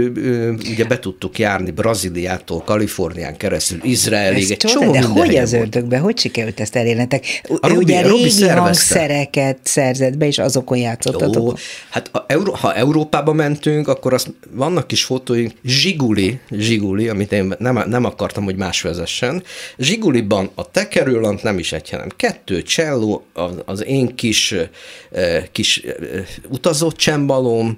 [0.71, 6.17] ugye be tudtuk járni Brazíliától, Kalifornián keresztül, Izraelig, egy csomó De hogy az ördögbe, hogy
[6.17, 7.41] sikerült ezt elérnetek?
[7.61, 11.35] A ugye régi Robi hangszereket szerzett be, és azokon játszottatok.
[11.35, 11.53] Jó,
[11.89, 17.55] hát a Euró- ha Európába mentünk, akkor azt, vannak kis fotóink, Zsiguli, Zsiguli, amit én
[17.59, 19.43] nem, nem akartam, hogy más vezessen.
[19.77, 23.25] Zsiguliban a tekerőlant nem is egy, hanem kettő cselló,
[23.65, 24.55] az, én kis,
[25.51, 25.83] kis
[26.49, 27.77] utazó csembalom,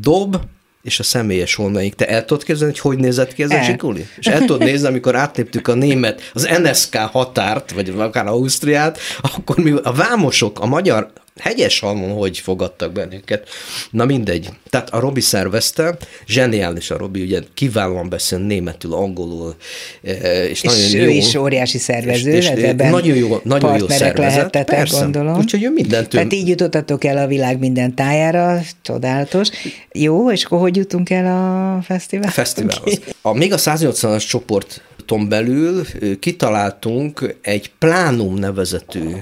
[0.00, 0.36] dob,
[0.82, 1.94] és a személyes holmeink.
[1.94, 4.06] Te el tudod képzelni, hogy hogy nézett ki ez a zsikuli?
[4.18, 9.56] És el tudod nézni, amikor átléptük a német, az NSK határt, vagy akár Ausztriát, akkor
[9.56, 13.48] mi a vámosok, a magyar hegyes halmon hogy fogadtak bennünket.
[13.90, 14.48] Na mindegy.
[14.70, 19.56] Tehát a Robi szervezte, zseniális a Robi, ugye kiválóan beszél németül, angolul,
[20.02, 21.16] eh, és, és nagyon ő jó.
[21.16, 24.64] is óriási szervező, és, és hát ebben nagyon jó, nagyon jó szervezet.
[24.64, 25.00] Persze.
[25.00, 25.38] gondolom.
[25.38, 26.08] Úgyhogy ő mindent.
[26.08, 29.48] Tehát így jutottatok el a világ minden tájára, csodálatos.
[29.92, 32.32] Jó, és akkor hogy jutunk el a fesztiválhoz?
[32.32, 33.00] A fesztiválhoz.
[33.22, 35.86] A, még a 180-as csoporton belül
[36.20, 39.16] kitaláltunk egy Plánum nevezetű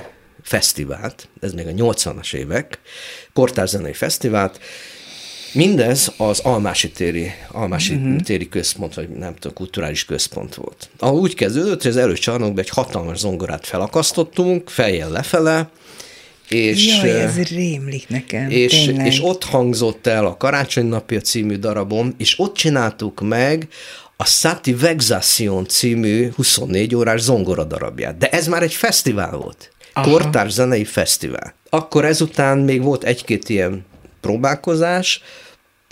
[0.51, 2.79] fesztivált, ez még a 80-as évek,
[3.33, 4.61] kortárzenei fesztivált,
[5.53, 8.21] Mindez az Almási téri, Almási uh-huh.
[8.21, 10.91] téri központ, vagy nem tudom, kulturális központ volt.
[10.99, 15.71] Ahol úgy kezdődött, hogy az előcsarnokban egy hatalmas zongorát felakasztottunk, fejjel lefele,
[16.49, 22.15] és, Jaj, ez rémlik nekem, és, és ott hangzott el a Karácsony napja című darabom,
[22.19, 23.69] és ott csináltuk meg
[24.17, 28.19] a Sati Vexation című 24 órás zongora darabját.
[28.19, 29.73] De ez már egy fesztivál volt.
[29.93, 30.11] Aha.
[30.11, 31.55] kortárs zenei fesztivál.
[31.71, 33.85] Akkor ezután még volt egy-két ilyen
[34.21, 35.23] próbálkozás,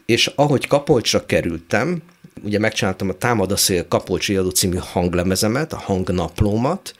[0.06, 2.02] és ahogy Kapolcsra kerültem,
[2.42, 6.94] ugye megcsináltam a Támad a szél Kapolcsi Jadó című hanglemezemet, a hangnaplómat,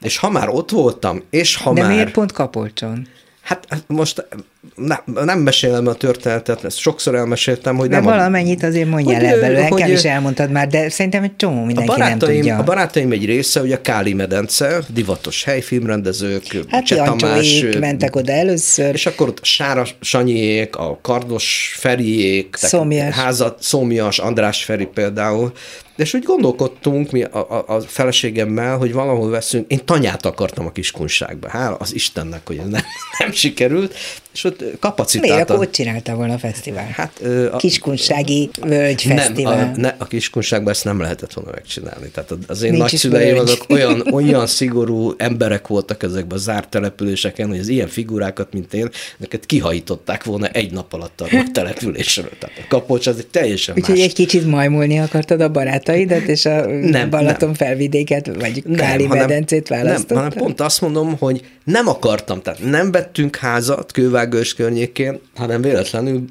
[0.00, 1.90] és ha már ott voltam, és ha De már...
[1.90, 3.08] De miért pont Kapolcson?
[3.40, 4.26] Hát most
[4.74, 8.04] ne, nem mesélem a történetet, ezt sokszor elmeséltem, hogy de nem...
[8.04, 11.94] valamennyit azért mondjál el belőle, hogy, is elmondtad már, de szerintem egy csomó mindenki a
[11.94, 12.56] barátaim, nem tudja.
[12.56, 18.32] A barátaim egy része, ugye a Káli medence, divatos helyfilmrendezők, hát Cseh Tamás, mentek oda
[18.32, 18.94] először.
[18.94, 23.14] És akkor ott Sára Sanyiék, a Kardos Feriék, Szomjas.
[23.14, 25.52] Házat, Szomjas, András Feri például,
[25.96, 30.72] és úgy gondolkodtunk mi a, a, a feleségemmel, hogy valahol veszünk, én tanyát akartam a
[30.72, 32.82] kiskunságba, hála az Istennek, hogy ez nem,
[33.18, 33.94] nem sikerült,
[34.32, 35.34] és ott kapacitáltan...
[35.34, 36.88] Miért akkor ott csinálta volna a fesztivál?
[36.92, 37.20] Hát,
[37.52, 39.56] a, Kiskunsági Völgy Fesztivál.
[39.56, 42.08] Nem, a, ne, a Kiskunságban ezt nem lehetett volna megcsinálni.
[42.08, 47.48] Tehát az én Nincs nagyszüleim azok olyan, olyan szigorú emberek voltak ezekben a zárt településeken,
[47.48, 52.30] hogy az ilyen figurákat, mint én, neked kihajították volna egy nap alatt a településről.
[52.38, 56.66] Tehát a kapocs az egy teljesen Úgyhogy egy kicsit majmulni akartad a barátaidat, és a
[56.66, 57.54] nem, Balaton nem.
[57.54, 60.16] felvidéket, vagy nem, Káli hanem, medencét választottad?
[60.16, 63.92] Nem, hanem pont azt mondom, hogy nem akartam, tehát nem vettünk házat
[64.22, 66.24] Kővágős környékén, hanem véletlenül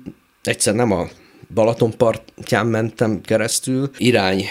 [0.44, 1.08] egyszer nem a
[1.54, 4.46] Balaton partján mentem keresztül, irány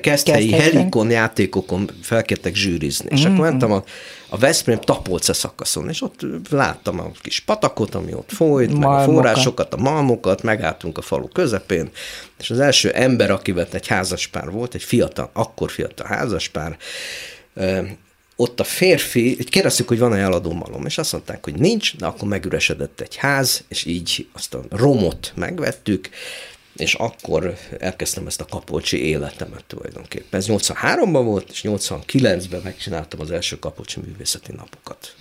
[0.00, 3.08] keszthelyi helikon játékokon felkértek zsűrizni.
[3.10, 3.32] És Mhm.
[3.32, 3.84] akkor mentem a,
[4.28, 9.00] a Veszprém Tapolce szakaszon, és ott láttam a kis patakot, ami ott folyt, meg a
[9.02, 11.90] forrásokat, a malmokat, megálltunk a falu közepén,
[12.38, 16.76] és az első ember, akivel egy házaspár volt, egy fiatal, akkor fiatal házaspár,
[18.40, 22.28] ott a férfi, kérdeztük, hogy van-e eladó malom, és azt mondták, hogy nincs, de akkor
[22.28, 26.08] megüresedett egy ház, és így azt a romot megvettük,
[26.76, 30.40] és akkor elkezdtem ezt a kapolcsi életemet tulajdonképpen.
[30.40, 35.14] Ez 83-ban volt, és 89-ben megcsináltam az első kapolcsi művészeti napokat.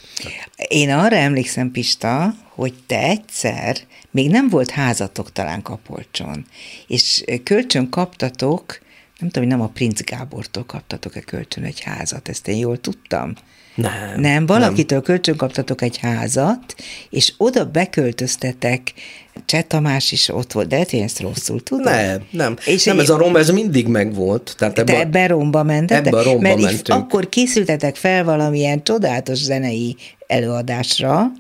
[0.67, 3.77] Én arra emlékszem, Pista, hogy te egyszer,
[4.11, 6.45] még nem volt házatok talán Kapolcson,
[6.87, 8.79] és kölcsön kaptatok,
[9.19, 13.33] nem tudom, hogy nem a Princ Gábortól kaptatok-e kölcsön egy házat, ezt én jól tudtam.
[13.75, 16.75] Nem, Nem, valakitől kölcsön kaptatok egy házat,
[17.09, 18.93] és oda beköltöztetek,
[19.45, 21.93] Cseh Tamás is ott volt, de lehet, hogy ezt rosszul tudom.
[21.93, 22.55] Nem, nem.
[22.65, 24.55] És nem, egy- ez a rom, ez mindig megvolt.
[24.57, 26.05] Tehát Te ebbe, a- ebbe romba mentetek?
[26.05, 26.99] ebbe a romba Mert mentünk.
[26.99, 29.95] akkor készültetek fel valamilyen csodálatos zenei
[30.27, 31.31] előadásra,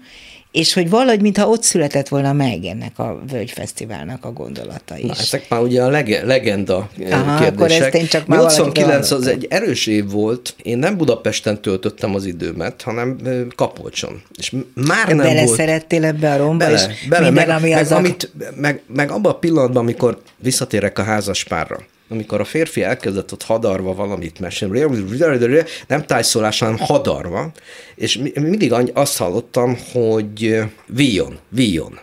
[0.51, 5.05] és hogy valahogy, mintha ott született volna meg ennek a Völgyfesztiválnak a gondolata is.
[5.05, 7.81] Na, ezek már ugye a lege, legenda eh, Aha, kérdések.
[7.87, 10.55] akkor én csak már 89 az egy erős év volt.
[10.63, 13.17] Én nem Budapesten töltöttem az időmet, hanem
[13.55, 14.21] Kapolcson.
[14.37, 15.29] És már nem volt...
[15.29, 19.11] Beleszerettél ebbe a romba, Bele, és bele, minden, meg, ami meg, az amit, meg, meg
[19.11, 21.79] abban a pillanatban, amikor visszatérek a házaspárra,
[22.09, 27.51] amikor a férfi elkezdett ott hadarva valamit mesélni, nem tájszólás, hanem hadarva,
[27.95, 31.99] és mi- mindig azt hallottam, hogy víjon, víjon.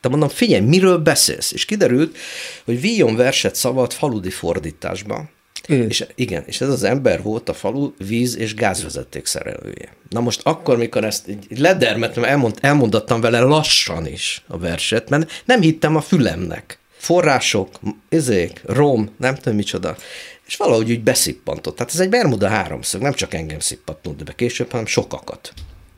[0.00, 1.52] Te mondom, figyelj, miről beszélsz?
[1.52, 2.16] És kiderült,
[2.64, 5.28] hogy víjon verset szavalt faludi fordításba.
[5.68, 5.86] Ő.
[5.86, 9.96] És igen, és ez az ember volt a falu víz- és gázvezeték szerelője.
[10.08, 15.42] Na most akkor, mikor ezt így ledermettem, elmond, elmondattam vele lassan is a verset, mert
[15.44, 16.78] nem hittem a fülemnek.
[16.96, 17.68] Források,
[18.08, 19.96] izék, rom, nem tudom micsoda.
[20.46, 21.76] És valahogy úgy beszippantott.
[21.76, 25.52] Tehát ez egy Bermuda háromszög, nem csak engem szippantott be később, hanem sokakat.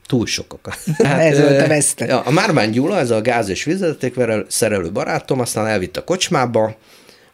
[0.06, 0.78] Túl sokakat.
[1.28, 2.14] Ez volt a veszte.
[2.14, 4.14] A Márvány Gyula, ez a gáz- és vízvezeték
[4.48, 6.76] szerelő barátom, aztán elvitt a kocsmába,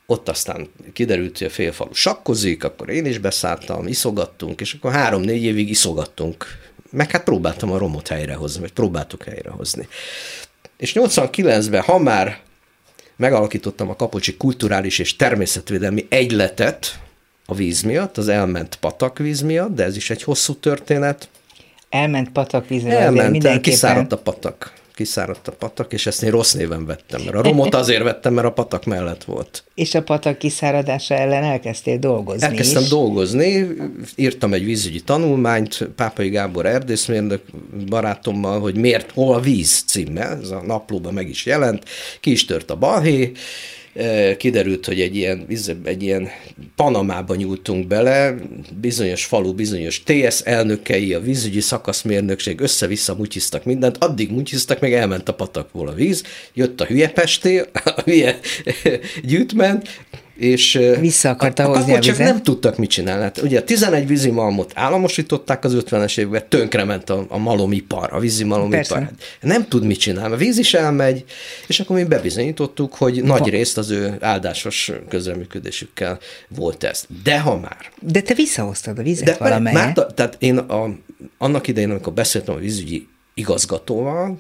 [0.07, 5.43] ott aztán kiderült, hogy a félfalu sakkozik, akkor én is beszálltam, iszogattunk, és akkor három-négy
[5.43, 6.47] évig iszogattunk.
[6.91, 9.89] Meg hát próbáltam a romot helyrehozni, vagy próbáltuk helyrehozni.
[10.77, 12.41] És 89-ben, ha már
[13.17, 16.99] megalakítottam a Kapocsi Kulturális és Természetvédelmi Egyletet
[17.47, 21.29] a víz miatt, az elment patakvíz miatt, de ez is egy hosszú történet,
[21.95, 23.73] Elment patakvízre, azért Elment, mindenképpen.
[23.73, 24.73] kiszáradt a patak.
[24.95, 28.47] Kiszáradt a patak, és ezt én rossz néven vettem, mert a romot azért vettem, mert
[28.47, 29.65] a patak mellett volt.
[29.75, 32.89] És a patak kiszáradása ellen elkezdtél dolgozni Elkezdtem is.
[32.89, 33.67] dolgozni,
[34.17, 37.43] írtam egy vízügyi tanulmányt Pápai Gábor erdészmérnök
[37.89, 41.85] barátommal, hogy miért, hol a víz címmel, ez a naplóban meg is jelent,
[42.21, 43.33] ki is tört a balhé,
[44.37, 45.47] kiderült, hogy egy ilyen,
[45.85, 46.29] egy ilyen
[46.77, 48.35] Panamába nyúltunk bele,
[48.81, 55.29] bizonyos falu, bizonyos TS elnökei, a vízügyi szakaszmérnökség össze-vissza mutyiztak mindent, addig mutyiztak, meg elment
[55.29, 56.23] a patakból a víz,
[56.55, 57.59] jött a hülye pesté,
[57.97, 58.39] a hülye
[59.23, 59.89] gyűjtment,
[60.37, 62.19] és Vissza akarta a- a hozni a vizet.
[62.19, 63.23] nem tudtak mit csinálni.
[63.23, 68.99] Hát ugye a 11 vízimalmot államosították az 50-es években, tönkrement a, a malomipar, a vízimalomipar.
[69.03, 70.35] Hát Nem tud mit csinálni.
[70.35, 71.25] A víz is elmegy,
[71.67, 76.19] és akkor mi bebizonyítottuk, hogy nagy részt az ő áldásos közreműködésükkel
[76.49, 77.05] volt ez.
[77.25, 79.97] De ha már De te visszahoztad a vizet de valamelyet.
[79.97, 80.89] már, tehát én a,
[81.39, 84.39] annak idején, amikor beszéltem a vízügyi igazgatóval,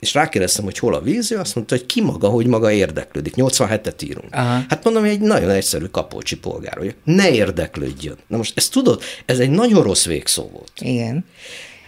[0.00, 3.34] és rákérdeztem, hogy hol a víz, ő azt mondta, hogy ki maga, hogy maga érdeklődik.
[3.36, 4.34] 87-et írunk.
[4.34, 4.64] Aha.
[4.68, 6.94] Hát mondom, hogy egy nagyon egyszerű kapolcsi polgár vagyok.
[7.04, 8.16] Ne érdeklődjön.
[8.26, 10.72] Na most ezt tudod, ez egy nagyon rossz végszó volt.
[10.78, 11.24] Igen.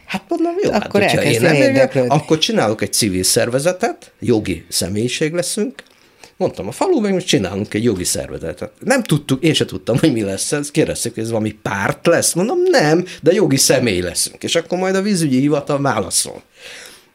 [0.07, 2.11] Hát mondom, jó, Akkor hát, hogyha én nem érdeklődni.
[2.11, 5.83] akkor csinálok egy civil szervezetet, jogi személyiség leszünk,
[6.37, 8.71] Mondtam, a falu meg most csinálunk egy jogi szervezetet.
[8.79, 10.71] Nem tudtuk, én se tudtam, hogy mi lesz ez.
[10.71, 12.33] Kérdezték, hogy ez valami párt lesz.
[12.33, 14.43] Mondom, nem, de jogi személy leszünk.
[14.43, 16.43] És akkor majd a vízügyi hivatal válaszol.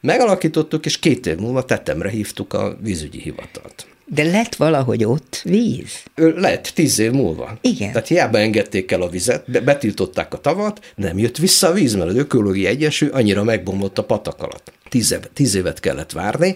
[0.08, 3.88] Megalakítottuk, és két év múlva tetemre hívtuk a vízügyi hivatalt.
[4.06, 6.04] De lett valahogy ott víz.
[6.16, 7.58] Lett tíz év múlva.
[7.62, 7.92] Igen.
[7.92, 11.96] Tehát hiába engedték el a vizet, be- betiltották a tavat, nem jött vissza a víz,
[11.96, 14.72] mert az ökológiai egyensúly annyira megbomlott a patak alatt.
[14.90, 16.56] Tíz, év, tíz évet kellett várni,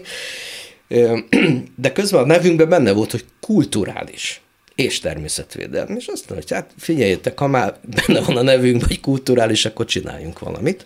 [1.76, 4.40] de közben a nevünkben benne volt, hogy kulturális
[4.74, 9.00] és természetvédelmi, és azt mondja, hogy hát figyeljetek, ha már benne van a nevünk, hogy
[9.00, 10.84] kulturális, akkor csináljunk valamit.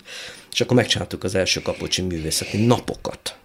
[0.57, 3.37] És akkor megcsináltuk az első Kapocsi művészeti napokat.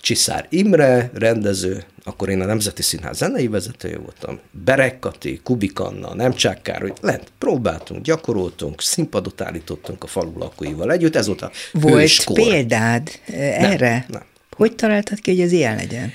[0.00, 6.14] Csiszár Imre, rendező, akkor én a Nemzeti Színház zenei vezetője voltam, Berek Kati, Kubik Anna,
[6.14, 11.94] Nemcsák Károly, lent próbáltunk, gyakoroltunk, színpadot állítottunk a falu lakóival együtt, ez volt a Volt
[11.94, 12.34] hőskor.
[12.36, 14.06] példád erre?
[14.08, 14.22] nem.
[14.56, 16.12] Hogy találtad ki, hogy ez ilyen legyen?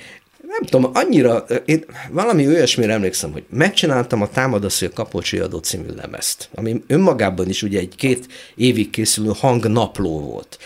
[0.60, 5.90] Nem tudom, annyira, én valami olyasmire emlékszem, hogy megcsináltam a Támadasz, a Kapocsi adó című
[5.96, 10.58] lemezt, ami önmagában is ugye egy két évig készülő hangnapló volt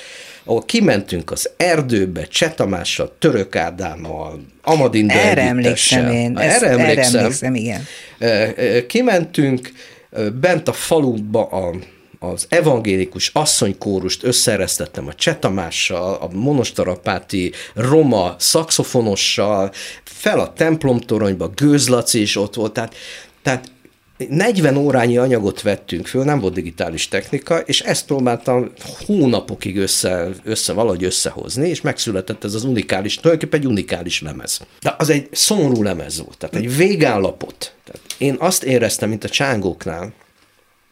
[0.45, 6.37] ahol kimentünk az erdőbe, Csetamással, Török Ádámmal, Amadin Erre emlékszem én.
[6.37, 7.19] Erre emlékszem.
[7.19, 7.85] Erre emlékszem, igen.
[8.87, 9.71] Kimentünk,
[10.39, 11.75] bent a faluba a
[12.23, 19.71] az evangélikus asszonykórust összeresztettem a Csetamással, a monostorapáti roma szakszofonossal,
[20.03, 22.95] fel a templomtoronyba, Gőzlaci is ott volt, tehát,
[23.41, 23.71] tehát
[24.29, 28.71] 40 órányi anyagot vettünk föl, nem volt digitális technika, és ezt próbáltam
[29.05, 34.61] hónapokig össze, össze valahogy összehozni, és megszületett ez az unikális, tulajdonképpen egy unikális lemez.
[34.81, 37.73] De az egy szomorú lemez volt, tehát egy végállapot.
[37.83, 40.13] Tehát én azt éreztem, mint a csángóknál,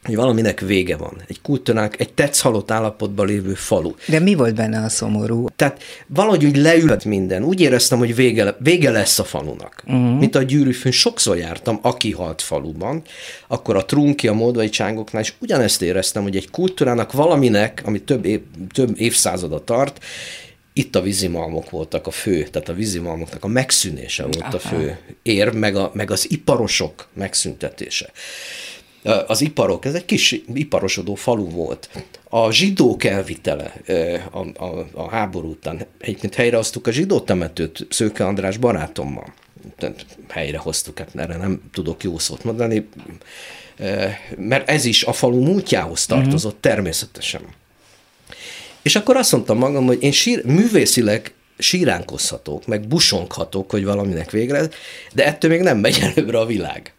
[0.02, 1.22] hogy valaminek vége van.
[1.28, 3.94] Egy kultúránk, egy tetsz halott állapotban lévő falu.
[4.06, 5.46] De mi volt benne a szomorú?
[5.56, 7.42] Tehát valahogy úgy leült minden.
[7.44, 9.82] Úgy éreztem, hogy vége, vége lesz a falunak.
[9.86, 10.18] Uh-huh.
[10.18, 13.02] Mint a gyűrűfőn sokszor jártam, aki halt faluban,
[13.46, 18.24] akkor a trunki, a moldvai csángoknál, és ugyanezt éreztem, hogy egy kultúrának valaminek, ami több,
[18.24, 18.40] év,
[18.72, 20.04] több évszázada tart,
[20.72, 24.56] itt a vízimalmok voltak a fő, tehát a vízimalmoknak a megszűnése volt Aha.
[24.56, 28.10] a fő ér, meg, a, meg az iparosok megszüntetése
[29.26, 31.88] az iparok, ez egy kis iparosodó falu volt.
[32.28, 33.72] A zsidók elvitele
[34.30, 39.34] a, a, a háború után, egyébként helyrehoztuk a zsidó temetőt Szőke András barátommal.
[40.28, 42.88] Helyrehoztuk, hát erre nem tudok jó szót mondani,
[44.36, 46.72] mert ez is a falu múltjához tartozott uh-huh.
[46.72, 47.42] természetesen.
[48.82, 54.68] És akkor azt mondtam magam, hogy én sír, művészileg síránkozhatok, meg busonghatok, hogy valaminek végre,
[55.12, 56.92] de ettől még nem megy előbbre a világ.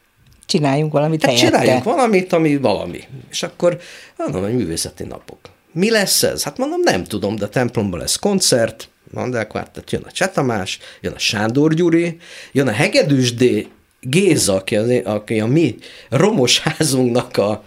[0.45, 1.57] Csináljunk valamit Tehát helyette.
[1.59, 3.03] csináljunk valamit, ami valami.
[3.29, 3.79] És akkor
[4.17, 5.39] mondom, hogy művészeti napok.
[5.71, 6.43] Mi lesz ez?
[6.43, 11.73] Hát mondom, nem tudom, de templomban lesz koncert, Mandelkvártet, jön a Csetamás, jön a Sándor
[11.73, 12.17] Gyuri,
[12.51, 13.67] jön a Hegedűs D.
[13.99, 15.75] Géza, aki, az, aki a mi
[16.09, 17.63] romos házunknak a,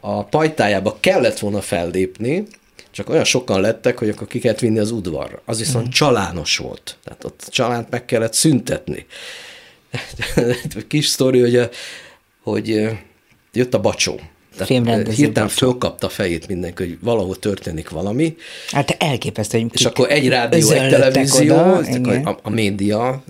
[0.00, 2.46] a pajtájába kellett volna fellépni,
[2.90, 5.42] csak olyan sokan lettek, hogy akkor ki kellett vinni az udvarra.
[5.44, 5.90] Az viszont mm.
[5.90, 6.96] csalános volt.
[7.04, 9.06] Tehát ott csalánt meg kellett szüntetni.
[10.88, 11.68] Kis sztori, hogy, a,
[12.42, 12.88] hogy
[13.52, 14.20] jött a bacsó.
[14.66, 18.36] Tehát hirtelen fölkapta a fejét mindenki, hogy valahol történik valami.
[18.70, 23.22] Hát elképesztő, hogy És akkor egy rádió, egy televízió, oda, a, a média, a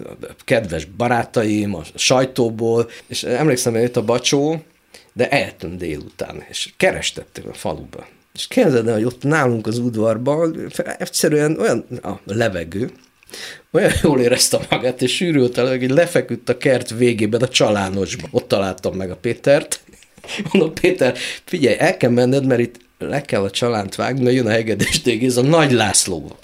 [0.45, 4.63] kedves barátaim, a sajtóból, és emlékszem, hogy jött a bacsó,
[5.13, 8.07] de eltűnt délután, és kerestettek a faluba.
[8.35, 12.91] És kérdezed hogy ott nálunk az udvarban egyszerűen olyan a levegő,
[13.73, 18.29] olyan jól érezte magát, és sűrült el, hogy lefeküdt a kert végében a csalánosba.
[18.31, 19.81] Ott találtam meg a Pétert.
[20.53, 24.47] Mondom, Péter, figyelj, el kell menned, mert itt le kell a csalánt vágni, mert jön
[24.47, 26.37] a hegedés ez a Nagy László.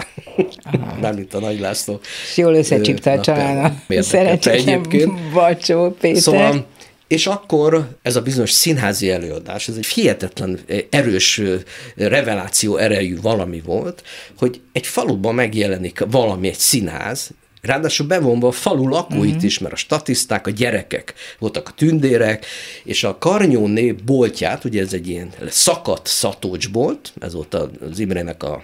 [1.01, 2.01] Nem itt a Nagy László.
[2.31, 3.75] És jól összecsipte a csalána.
[3.89, 6.22] Szerencsétlen Bacsó Péter.
[6.22, 6.66] Szóval
[7.14, 11.60] és akkor ez a bizonyos színházi előadás, ez egy hihetetlen eh, erős eh,
[11.94, 14.02] reveláció erejű valami volt,
[14.38, 19.44] hogy egy faluban megjelenik valami, egy színház, Ráadásul bevonva a falu lakóit uh-huh.
[19.44, 22.46] is, mert a statiszták, a gyerekek voltak a tündérek,
[22.84, 28.62] és a Karnyóné boltját, ugye ez egy ilyen szakadt szatócsbolt, ez volt az Imrének a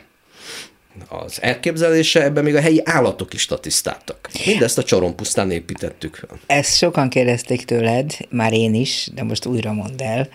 [1.09, 4.31] az elképzelése, ebben még a helyi állatok is statisztáltak.
[4.47, 6.27] Mindezt a Csorompusztán építettük.
[6.47, 10.29] Ezt sokan kérdezték tőled, már én is, de most újra mondd el,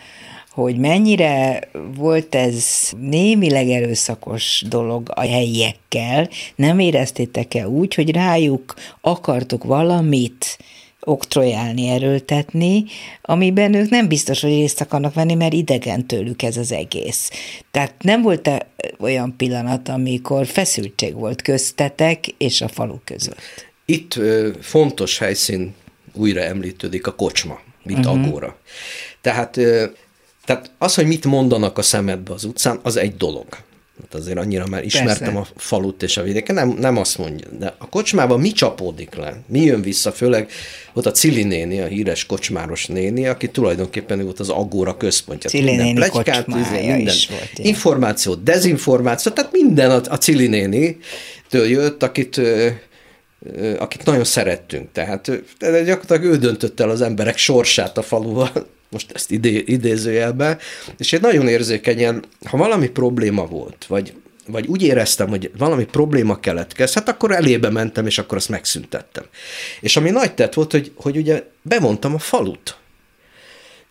[0.55, 1.59] hogy mennyire
[1.95, 10.57] volt ez némileg erőszakos dolog a helyiekkel, nem éreztétek-e úgy, hogy rájuk akartok valamit
[11.05, 12.85] oktrojálni, erőltetni,
[13.21, 17.29] amiben ők nem biztos, hogy részt akarnak venni, mert idegen tőlük ez az egész.
[17.71, 18.67] Tehát nem volt -e
[18.99, 23.39] olyan pillanat, amikor feszültség volt köztetek és a falu között?
[23.85, 25.73] Itt ö, fontos helyszín
[26.13, 28.25] újra említődik a kocsma, mint uh-huh.
[28.25, 28.57] agóra.
[29.21, 29.85] Tehát, ö,
[30.45, 33.45] tehát az, hogy mit mondanak a szemedbe az utcán, az egy dolog.
[34.01, 35.49] Hát azért annyira már ismertem Persze.
[35.55, 37.47] a falut és a vidéket, nem, nem azt mondja.
[37.59, 39.41] De a kocsmában mi csapódik le?
[39.47, 40.11] Mi jön vissza?
[40.11, 40.51] Főleg
[40.93, 45.49] ott a Cili néni, a híres kocsmáros néni, aki tulajdonképpen volt az agóra központja.
[45.49, 50.97] Cili minden néni plegykát, minden is volt, információ, dezinformáció, tehát minden a, a Cili néni
[51.49, 52.41] től jött, akit
[53.77, 54.91] akit nagyon szerettünk.
[54.91, 55.25] Tehát
[55.57, 58.51] gyakorlatilag ő döntött el az emberek sorsát a faluval,
[58.91, 60.57] most ezt idé, idézőjelbe,
[60.97, 64.13] és egy nagyon érzékenyen, ha valami probléma volt, vagy,
[64.47, 69.23] vagy úgy éreztem, hogy valami probléma keletkez, hát akkor elébe mentem, és akkor azt megszüntettem.
[69.81, 72.77] És ami nagy tett volt, hogy, hogy ugye bevontam a falut.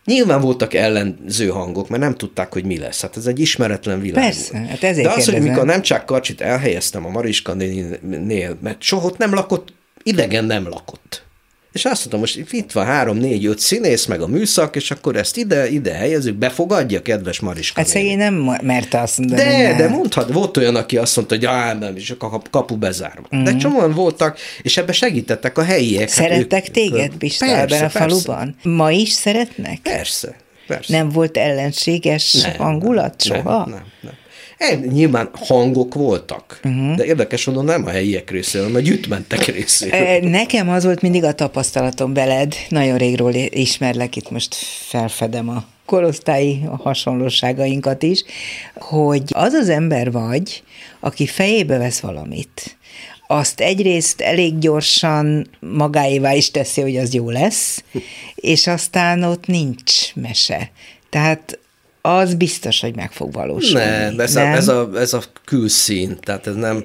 [0.05, 3.01] Nyilván voltak ellenző hangok, mert nem tudták, hogy mi lesz.
[3.01, 4.23] Hát ez egy ismeretlen világ.
[4.23, 5.41] Persze, hát ezért De az, kérdezem.
[5.41, 7.53] hogy mikor nem csak Karcsit elhelyeztem a Mariska
[8.01, 11.24] nél, mert soha ott nem lakott idegen nem lakott.
[11.75, 15.15] És azt mondtam, most itt van három, négy, öt színész, meg a műszak, és akkor
[15.15, 17.79] ezt ide, ide helyezzük, befogadja, kedves Mariska.
[17.79, 19.41] Hát szegény nem merte azt mondani.
[19.41, 23.27] De, de mondhat, volt olyan, aki azt mondta, hogy á, nem, és a kapu bezárva.
[23.35, 23.43] Mm.
[23.43, 26.09] De csomóan voltak, és ebbe segítettek a helyiek.
[26.09, 28.55] Szerettek hát ők, téged, Pista, persze, ebben a faluban?
[28.63, 28.77] Persze.
[28.77, 29.79] Ma is szeretnek?
[29.81, 30.35] Persze,
[30.67, 30.97] persze.
[30.97, 33.57] Nem volt ellenséges nem, hangulat nem, soha?
[33.57, 34.13] Nem, nem, nem.
[34.57, 36.95] E, nyilván hangok voltak, uh-huh.
[36.95, 40.29] de érdekes mondom, nem a helyiek részéről, hanem a gyűjtmentek részéről.
[40.29, 44.55] Nekem az volt mindig a tapasztalatom veled, nagyon régről ismerlek, itt most
[44.87, 48.23] felfedem a korosztályi hasonlóságainkat is,
[48.75, 50.63] hogy az az ember vagy,
[50.99, 52.77] aki fejébe vesz valamit,
[53.27, 57.83] azt egyrészt elég gyorsan magáévá is teszi, hogy az jó lesz,
[58.35, 60.71] és aztán ott nincs mese.
[61.09, 61.59] Tehát
[62.05, 63.85] az biztos, hogy meg fog valósulni.
[63.85, 64.51] Ne, ez, nem?
[64.51, 66.83] A, ez, a, ez a külszín, tehát ez nem,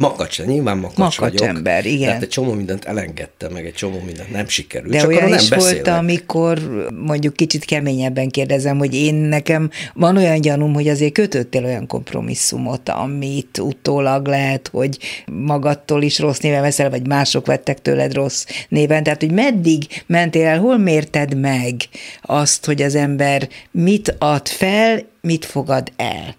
[0.00, 1.46] makacs, nyilván makacs, makacs vagyok.
[1.46, 2.06] ember, igen.
[2.06, 4.92] Tehát egy csomó mindent elengedtem, meg egy csomó mindent nem sikerült.
[4.92, 5.84] De csak olyan nem is beszélek.
[5.86, 11.64] volt, amikor mondjuk kicsit keményebben kérdezem, hogy én nekem van olyan gyanúm, hogy azért kötöttél
[11.64, 18.14] olyan kompromisszumot, amit utólag lehet, hogy magadtól is rossz néven veszel, vagy mások vettek tőled
[18.14, 19.02] rossz néven.
[19.02, 21.74] Tehát, hogy meddig mentél el, hol mérted meg
[22.22, 26.38] azt, hogy az ember mit ad fel, mit fogad el?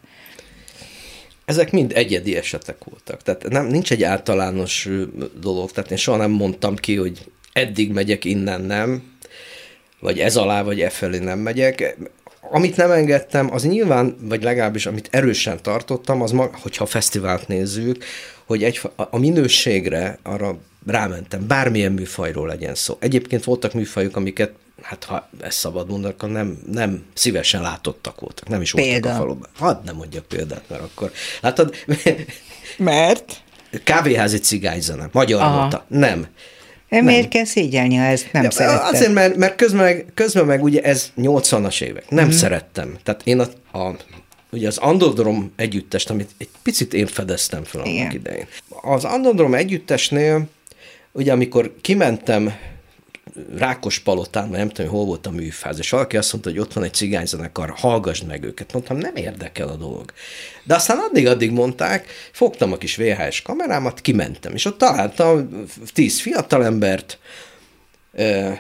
[1.51, 3.21] Ezek mind egyedi esetek voltak.
[3.21, 4.89] Tehát nem, nincs egy általános
[5.39, 5.71] dolog.
[5.71, 9.03] Tehát én soha nem mondtam ki, hogy eddig megyek, innen nem,
[9.99, 11.97] vagy ez alá, vagy e felé nem megyek.
[12.51, 17.47] Amit nem engedtem, az nyilván, vagy legalábbis amit erősen tartottam, az, ma, hogyha a fesztivált
[17.47, 18.03] nézzük,
[18.45, 22.97] hogy egy, a minőségre arra rámentem, bármilyen műfajról legyen szó.
[22.99, 28.47] Egyébként voltak műfajok, amiket hát ha ezt szabad mondani, akkor nem, nem szívesen látottak voltak,
[28.47, 29.09] nem is voltak Példa.
[29.09, 29.49] a faluban.
[29.57, 31.11] Hadd nem mondjak példát, mert akkor,
[31.41, 31.75] látod?
[32.77, 33.43] Mert?
[33.83, 35.57] Kávéházi cigányzene, magyar Aha.
[35.57, 35.81] volt.
[35.87, 36.27] Nem.
[36.89, 38.93] E miért kell szégyelni, ha ezt nem ja, szerettem?
[38.93, 42.09] Azért, mert, mert közben, meg, közben meg ugye ez 80-as évek.
[42.09, 42.29] Nem mm.
[42.29, 42.97] szerettem.
[43.03, 43.95] Tehát én a, a
[44.51, 48.47] ugye az Andodrom együttest, amit egy picit én fedeztem fel annak idején.
[48.81, 50.47] Az Andodrom együttesnél,
[51.11, 52.53] ugye amikor kimentem
[53.57, 56.73] Rákos palotán, vagy nem tudom, hol volt a műfáz, és valaki azt mondta, hogy ott
[56.73, 58.73] van egy cigányzenekar, hallgassd meg őket.
[58.73, 60.13] Mondtam, nem érdekel a dolog.
[60.63, 67.19] De aztán addig-addig mondták, fogtam a kis VHS kamerámat, kimentem, és ott találtam tíz fiatalembert,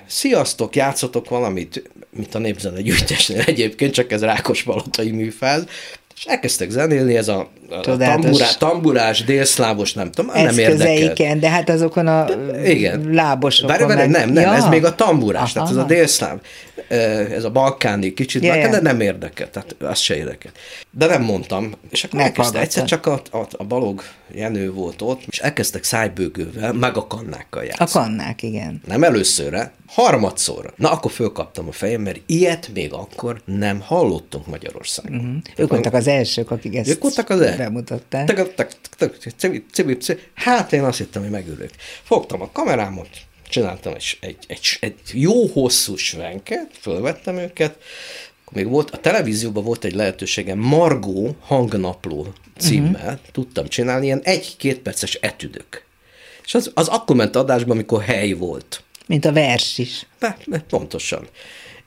[0.05, 5.65] Sziasztok, játszotok valamit, mint a népzene gyűjtésnél egyébként, csak ez Rákos palotai műfáz,
[6.21, 11.37] és elkezdtek zenélni, ez a, a tamburá, tamburás, délszlávos, nem tudom, nem érdekel.
[11.39, 12.25] de hát azokon a
[12.65, 13.09] Igen.
[13.11, 13.77] lábosokon.
[13.77, 14.53] Várj, várj, nem, nem, ja.
[14.53, 15.53] ez még a tamburás, Aha.
[15.53, 16.37] tehát ez a délszláv,
[17.31, 18.71] ez a balkáni kicsit, yeah.
[18.71, 20.51] de nem érdekel, tehát az se érdekel.
[20.91, 24.03] De nem mondtam, és akkor elkezdte, egyszer csak a, a, a Balog
[24.33, 27.89] Jenő volt ott, és elkezdtek szájbőgővel, meg a kannákkal játszani.
[27.89, 28.81] A kannák, igen.
[28.87, 30.73] Nem előszörre, harmadszorra.
[30.75, 35.19] Na, akkor fölkaptam a fejem, mert ilyet még akkor nem hallottunk Magyarországon.
[35.19, 35.35] Uh-huh.
[35.55, 38.25] Ők voltak az elsők, akik ezt ők voltak az bemutatták.
[40.33, 41.69] Hát én azt hittem, hogy megülök.
[42.03, 43.09] Fogtam a kamerámot,
[43.49, 47.77] csináltam egy, egy, egy, egy jó hosszú svenket, fölvettem őket,
[48.51, 52.27] még volt, a televízióban volt egy lehetőségem, Margó hangnapló
[52.57, 53.19] címmel uh-huh.
[53.31, 55.85] tudtam csinálni ilyen egy-két perces etüdök.
[56.43, 58.83] És az, az akkor ment adásban, amikor hely volt.
[59.11, 60.05] Mint a vers is.
[60.19, 61.27] Be, be, pontosan.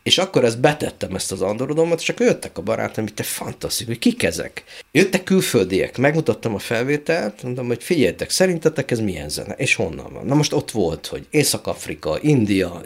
[0.02, 3.94] És akkor ezt betettem ezt az andorodomat, és akkor jöttek a barátaim, hogy te fantasztikus,
[3.94, 4.64] hogy kik ezek?
[4.92, 10.26] Jöttek külföldiek, megmutattam a felvételt, mondtam, hogy figyeljetek, szerintetek ez milyen zene, és honnan van?
[10.26, 12.80] Na most ott volt, hogy Észak-Afrika, India,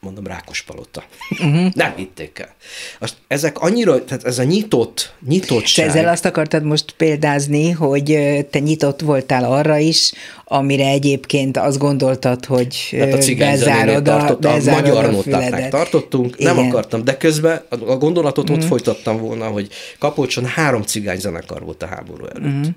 [0.00, 1.04] mondom, Rákospalota.
[1.30, 1.72] Uh-huh.
[1.74, 2.54] Nem hitték el.
[2.98, 5.86] Azt, ezek annyira, tehát ez a nyitott, nyitottság.
[5.86, 8.18] Te ezzel azt akartad most példázni, hogy
[8.50, 10.12] te nyitott voltál arra is,
[10.44, 16.54] amire egyébként azt gondoltad, hogy hát a bezárod a, bezárod a magyar notáknak tartottunk, Igen.
[16.54, 18.56] nem akartam, de közben a gondolatot uh-huh.
[18.56, 18.72] ott mhm.
[18.72, 22.56] folytattam volna, hogy Kapolcson három cigányzenekar volt a háború előtt.
[22.56, 22.74] Uh-huh.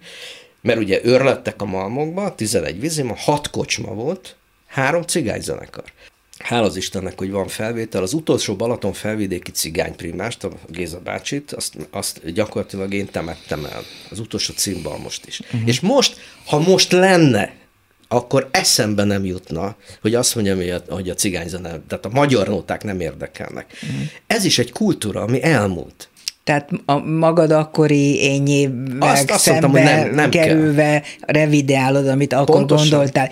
[0.62, 4.36] Mert ugye őrlettek a malmokba, 11 vizima, hat kocsma volt,
[4.68, 5.84] három cigányzenekar.
[6.40, 8.02] Hál' az Istennek, hogy van felvétel.
[8.02, 13.82] Az utolsó Balaton felvidéki cigányprimást, a Géza bácsit, azt, azt gyakorlatilag én temettem el.
[14.10, 15.40] Az utolsó címbal most is.
[15.40, 15.68] Uh-huh.
[15.68, 17.54] És most, ha most lenne,
[18.08, 22.48] akkor eszembe nem jutna, hogy azt mondjam, hogy a, hogy a cigányzene, tehát a magyar
[22.48, 23.72] nóták nem érdekelnek.
[23.74, 24.08] Uh-huh.
[24.28, 26.10] Ez is egy kultúra, ami elmúlt.
[26.44, 30.46] Tehát a magad akkori ényével Azt- azt mondtam, hogy szembe nem- nem kell.
[30.46, 32.88] kerülve revideálod, amit akkor Pontosan.
[32.90, 33.30] gondoltál.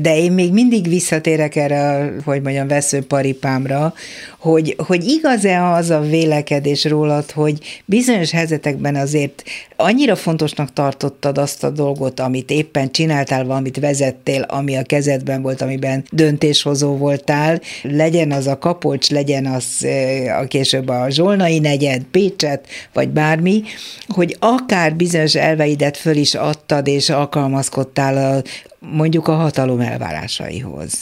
[0.00, 3.94] De én még mindig visszatérek erre, a, hogy mondjam, veszőparipámra,
[4.38, 9.42] hogy, hogy igaz-e az a vélekedés rólad, hogy bizonyos helyzetekben azért
[9.76, 15.60] annyira fontosnak tartottad azt a dolgot, amit éppen csináltál, valamit vezettél, ami a kezedben volt,
[15.62, 22.02] amiben döntéshozó voltál, legyen az a Kapolcs, legyen az eh, a később a Zsolnai negyed,
[22.38, 23.62] Pécset, vagy bármi,
[24.06, 28.42] hogy akár bizonyos elveidet föl is adtad, és alkalmazkodtál a,
[28.78, 30.92] mondjuk a hatalom elvárásaihoz.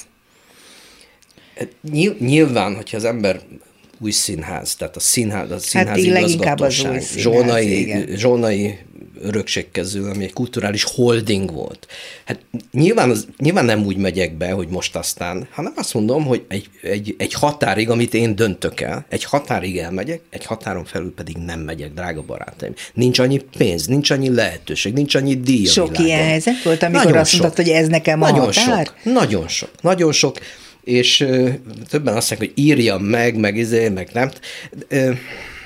[1.90, 3.40] Nyil- Nyilván, hogyha az ember
[4.00, 8.06] új színház, tehát a színház, a színház így leginkább az új színház, zsolnai, igen.
[8.16, 8.78] zsolnai
[9.26, 11.86] örökség közül, ami egy kulturális holding volt.
[12.24, 12.38] Hát
[12.72, 16.68] nyilván, az, nyilván nem úgy megyek be, hogy most aztán, hanem azt mondom, hogy egy,
[16.82, 21.60] egy, egy határig, amit én döntök el, egy határig elmegyek, egy határon felül pedig nem
[21.60, 22.74] megyek, drága barátaim.
[22.94, 26.06] Nincs annyi pénz, nincs annyi lehetőség, nincs annyi díj a Sok világon.
[26.06, 28.86] ilyen helyzet volt, amikor Nagyon azt mondtad, hogy ez nekem a nagyon határ?
[28.86, 30.38] Sok, nagyon sok, nagyon sok,
[30.84, 31.48] és ö,
[31.88, 34.30] többen azt mondják, hogy írjam meg, meg izé, meg nem.
[34.88, 35.12] Ö,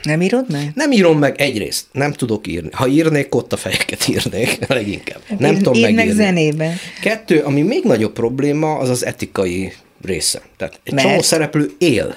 [0.02, 0.70] Nem írod meg?
[0.74, 2.68] nem írom meg egyrészt, nem tudok írni.
[2.72, 5.20] Ha írnék, ott a fejeket írnék leginkább.
[5.38, 6.22] Nem Ír- tudom meg megírni.
[6.22, 6.74] zenében.
[7.02, 9.72] Kettő, ami még nagyobb probléma, az az etikai
[10.04, 10.42] része.
[10.56, 11.08] Tehát egy Mert?
[11.08, 12.16] csomó szereplő él.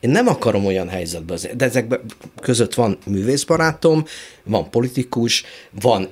[0.00, 2.00] Én nem akarom olyan helyzetbe, de ezek
[2.40, 4.04] között van művészbarátom,
[4.44, 5.44] van politikus,
[5.80, 6.08] van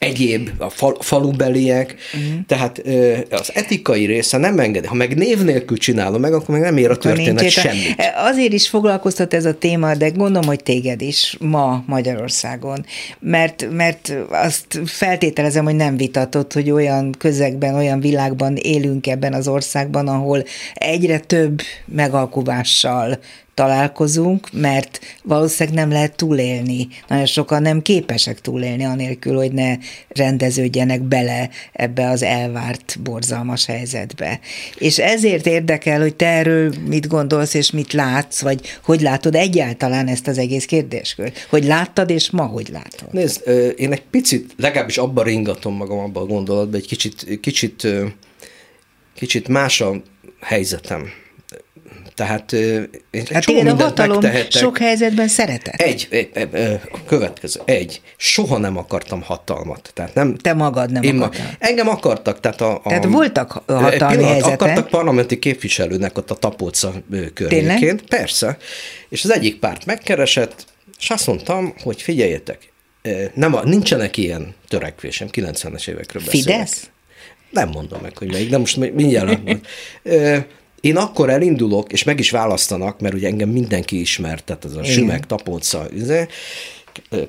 [0.00, 2.40] egyéb, a fal, falubeliek, uh-huh.
[2.46, 4.86] tehát ö, az etikai része nem engedi.
[4.86, 7.94] Ha meg név nélkül csinálom meg, akkor meg nem ér a történet semmit.
[8.16, 12.86] Azért is foglalkoztat ez a téma, de gondolom, hogy téged is ma Magyarországon.
[13.18, 19.48] Mert, mert azt feltételezem, hogy nem vitatott, hogy olyan közegben, olyan világban élünk ebben az
[19.48, 20.44] országban, ahol
[20.74, 23.18] egyre több megalkuvással
[23.54, 26.88] találkozunk, mert valószínűleg nem lehet túlélni.
[27.08, 29.76] Nagyon sokan nem képesek túlélni, anélkül, hogy ne
[30.08, 34.40] rendeződjenek bele ebbe az elvárt, borzalmas helyzetbe.
[34.78, 40.08] És ezért érdekel, hogy te erről mit gondolsz, és mit látsz, vagy hogy látod egyáltalán
[40.08, 41.46] ezt az egész kérdéskört.
[41.50, 43.12] Hogy láttad, és ma hogy látod?
[43.12, 47.86] Nézd, én egy picit, legalábbis abban ringatom magam abban a gondolatban, egy kicsit, kicsit,
[49.14, 50.02] kicsit más a
[50.40, 51.10] helyzetem.
[52.20, 55.74] Tehát én Hát csomó igen, a hatalom sok helyzetben szeretett.
[55.80, 56.48] Egy, egy, egy,
[57.06, 59.90] következő, egy, soha nem akartam hatalmat.
[59.94, 61.56] Tehát nem, Te magad nem én ma, akartál.
[61.58, 62.74] engem akartak, tehát a...
[62.74, 64.60] a Tehát voltak hatalmi pillanat, helyzetek.
[64.60, 67.78] Akartak parlamenti képviselőnek ott a Tapolca környékén.
[67.78, 68.00] Tényleg?
[68.08, 68.56] Persze.
[69.08, 70.64] És az egyik párt megkeresett,
[70.98, 72.72] és azt mondtam, hogy figyeljetek,
[73.34, 76.54] nem, a- nincsenek ilyen törekvésem, 90-es évekről beszélek.
[76.56, 76.90] Fidesz?
[77.50, 79.38] Nem mondom meg, hogy melyik, de most mi- mindjárt.
[80.80, 84.80] Én akkor elindulok, és meg is választanak, mert ugye engem mindenki ismert, tehát ez a
[84.80, 84.92] Igen.
[84.92, 86.26] Sümek, Tapolca, izé,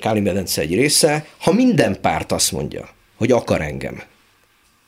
[0.00, 4.02] Káli medence egy része, ha minden párt azt mondja, hogy akar engem,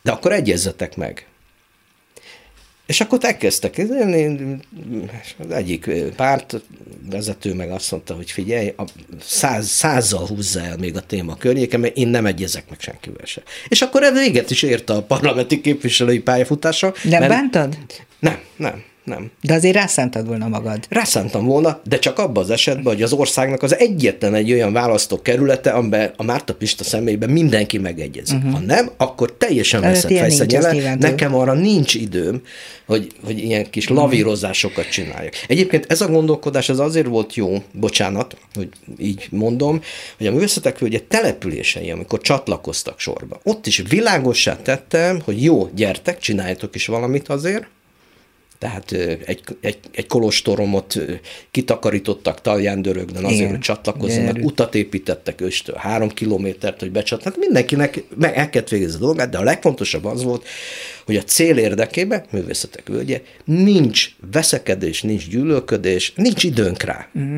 [0.03, 1.27] de akkor egyezzetek meg.
[2.87, 3.79] És akkor elkezdtek.
[5.39, 6.63] Az egyik párt
[7.11, 8.85] vezető meg azt mondta, hogy figyelj, a
[9.21, 13.43] száz, százzal húzza el még a téma környéken, mert én nem egyezek meg senkivel se.
[13.69, 16.93] És akkor ez véget is érte a parlamenti képviselői pályafutása.
[17.03, 17.79] Nem mert- bántad?
[18.19, 19.31] Nem, nem, nem.
[19.43, 20.87] De azért rászántad volna magad.
[20.89, 25.71] Rászántam volna, de csak abban az esetben, hogy az országnak az egyetlen egy olyan választókerülete,
[25.71, 28.37] amiben a Márta Pista személyében mindenki megegyezik.
[28.37, 28.53] Uh-huh.
[28.53, 30.11] Ha nem, akkor teljesen veszett
[30.71, 32.43] nyilván Nekem arra nincs időm,
[32.87, 35.33] hogy, hogy ilyen kis lavírozásokat csináljak.
[35.49, 39.81] Egyébként ez a gondolkodás az azért volt jó, bocsánat, hogy így mondom,
[40.17, 46.19] hogy a művészetek völgye települései, amikor csatlakoztak sorba, ott is világossá tettem, hogy jó, gyertek,
[46.19, 47.67] csináljatok is valamit azért,
[48.65, 48.93] tehát
[49.27, 50.99] egy, egy, egy kolostoromot
[51.51, 53.51] kitakarítottak Taljándörögben azért, Igen.
[53.51, 54.47] hogy csatlakozzanak, Gyerünk.
[54.47, 57.35] utat építettek őstől, három kilométert, hogy becsatlakozzanak.
[57.35, 60.47] Hát mindenkinek meg el kellett végezni a dolgát, de a legfontosabb az volt,
[61.07, 67.09] hogy a cél érdekében, művészetek völgye, nincs veszekedés, nincs gyűlölködés, nincs időnk rá.
[67.13, 67.37] Mhm.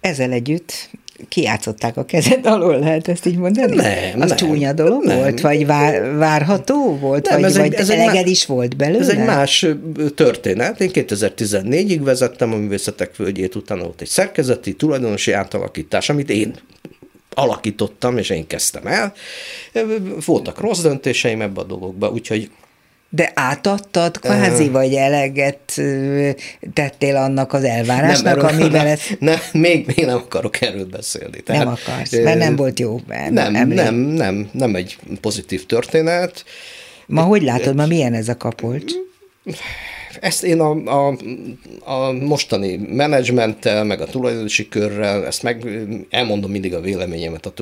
[0.00, 0.90] Ezzel együtt
[1.28, 3.74] kiátszották a kezed alól, lehet ezt így mondani?
[3.76, 5.16] Nem, Az nem, csúnya dolog nem.
[5.16, 8.46] volt, vagy vár, várható volt, Nem, vagy, ez egy- vagy ez egy eleged má- is
[8.46, 8.98] volt belőle?
[9.00, 9.66] Ez egy más
[10.14, 10.80] történet.
[10.80, 16.54] Én 2014-ig vezettem a Művészetek Völgyét, utána volt egy szerkezeti, tulajdonosi átalakítás, amit én
[17.34, 19.12] alakítottam, és én kezdtem el.
[20.26, 22.50] Voltak rossz döntéseim ebbe a dologba, úgyhogy
[23.10, 26.30] De átadtad kvázi, vagy eleget ö,
[26.72, 29.00] tettél annak az elvárásnak, erről- amivel nem, ez...
[29.18, 31.42] nem, még, még nem akarok erről beszélni.
[31.46, 33.76] Nem akarsz, mert nem volt jó em- Nem, emlék.
[33.78, 36.44] nem, nem, nem egy pozitív történet.
[37.06, 38.92] Ma hogy látod, ma milyen ez a kapolcs?
[40.20, 41.16] Ezt én a, a,
[41.84, 45.66] a mostani menedzsmenttel, meg a tulajdonosi körrel, ezt meg
[46.10, 47.52] elmondom mindig a véleményemet, a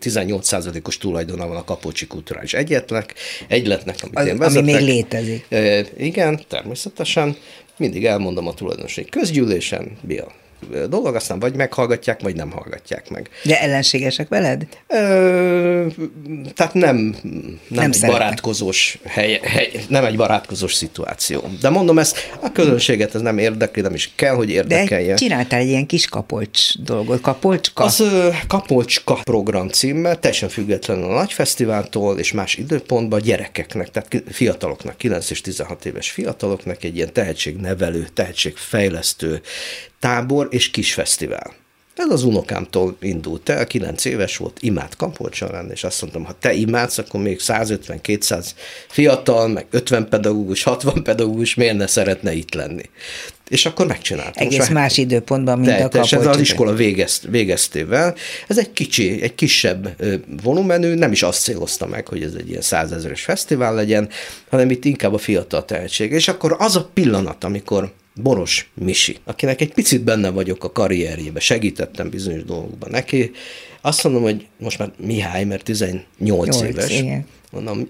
[0.00, 3.14] 18%-os tulajdona van a Kapocsi Kulturális Egyetnek,
[3.48, 4.62] egyletnek, amit az, én vezetek.
[4.62, 5.46] Ami még létezik.
[5.48, 7.36] E, igen, természetesen.
[7.76, 10.32] Mindig elmondom a tulajdonosi közgyűlésen, mi a
[10.88, 13.30] dolog, aztán vagy meghallgatják, vagy nem hallgatják meg.
[13.44, 14.66] De ellenségesek veled?
[14.86, 15.86] Ö,
[16.54, 18.10] tehát nem, nem, nem egy szeretnek.
[18.10, 21.44] barátkozós hely, hely, nem egy barátkozós szituáció.
[21.60, 25.08] De mondom ezt, a közönséget ez nem érdekli, nem is kell, hogy érdekelje.
[25.08, 27.84] De csináltál egy ilyen kis kapolcs dolgot, kapolcska?
[27.84, 34.22] Az ö, kapolcska program címmel, teljesen függetlenül a nagy fesztiváltól és más időpontban gyerekeknek, tehát
[34.30, 39.40] fiataloknak, 9 és 16 éves fiataloknak egy ilyen tehetségnevelő, tehetségfejlesztő,
[40.02, 41.54] tábor és kis fesztivál.
[41.96, 46.36] Ez az unokámtól indult el, 9 éves volt, imád Kampolcson lenni, és azt mondtam, ha
[46.40, 48.46] te imádsz, akkor még 150-200
[48.88, 52.82] fiatal, meg 50 pedagógus, 60 pedagógus miért ne szeretne itt lenni.
[53.48, 54.46] És akkor megcsináltam.
[54.46, 56.20] Egész Most más időpontban, mint de, a Kampolcson.
[56.20, 58.14] Ez az iskola végezt, végeztével.
[58.48, 59.96] Ez egy kicsi, egy kisebb
[60.42, 64.08] volumenű, nem is azt célozta meg, hogy ez egy ilyen százezeres fesztivál legyen,
[64.50, 66.12] hanem itt inkább a fiatal tehetség.
[66.12, 71.40] És akkor az a pillanat, amikor Boros Misi, akinek egy picit benne vagyok a karrierjébe,
[71.40, 73.30] segítettem bizonyos dolgokban neki.
[73.80, 76.90] Azt mondom, hogy most már Mihály, mert 18 Nyolc, éves.
[76.90, 77.26] Igen.
[77.50, 77.88] Mondom,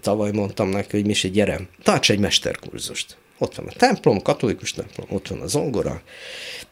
[0.00, 3.16] tavaly mondtam neki, hogy Misi, gyere, tarts egy mesterkurzust.
[3.38, 6.02] Ott van a templom, katolikus templom, ott van a zongora.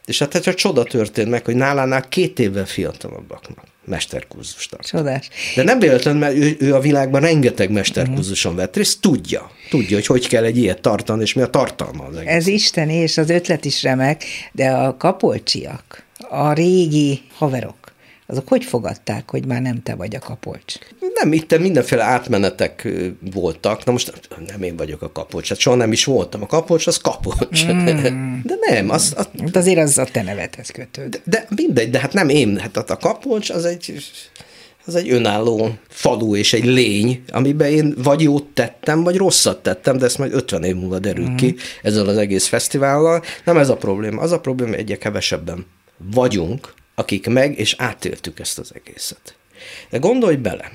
[0.05, 4.87] És hát egy csoda történt meg, hogy nálánál két évvel fiatalabbaknak mesterkurzust tart.
[4.87, 5.29] Csodás.
[5.55, 10.05] De nem véletlen, mert ő, ő a világban rengeteg mesterkurzuson vett részt, tudja, tudja, hogy
[10.05, 12.33] hogy kell egy ilyet tartani, és mi a tartalma az egész.
[12.33, 17.82] Ez isteni, és az ötlet is remek, de a kapolcsiak, a régi haverok,
[18.27, 20.75] azok hogy fogadták, hogy már nem te vagy a kapolcs?
[21.13, 22.87] Nem, itt mindenféle átmenetek
[23.33, 23.85] voltak.
[23.85, 26.41] Na most nem én vagyok a kapolcs, hát soha nem is voltam.
[26.41, 27.65] A kapolcs az kapolcs.
[27.65, 27.85] Mm.
[28.43, 29.13] De nem, az...
[29.17, 31.09] az de azért az a te nevedhez kötőd.
[31.09, 32.57] De, de mindegy, de hát nem én.
[32.57, 34.03] Hát a kapolcs az egy
[34.85, 39.97] az egy önálló falu és egy lény, amiben én vagy jót tettem, vagy rosszat tettem,
[39.97, 41.35] de ezt majd 50 év múlva derül mm.
[41.35, 43.23] ki ezzel az egész fesztivállal.
[43.45, 44.21] Nem ez a probléma.
[44.21, 45.65] Az a probléma, egyre kevesebben
[45.97, 49.35] vagyunk, akik meg és átéltük ezt az egészet.
[49.89, 50.71] De gondolj bele,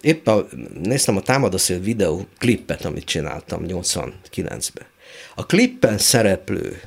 [0.00, 0.48] épp a,
[0.82, 4.86] néztem a Támadaszél videó klippet, amit csináltam 89-ben.
[5.34, 6.80] A klippen szereplő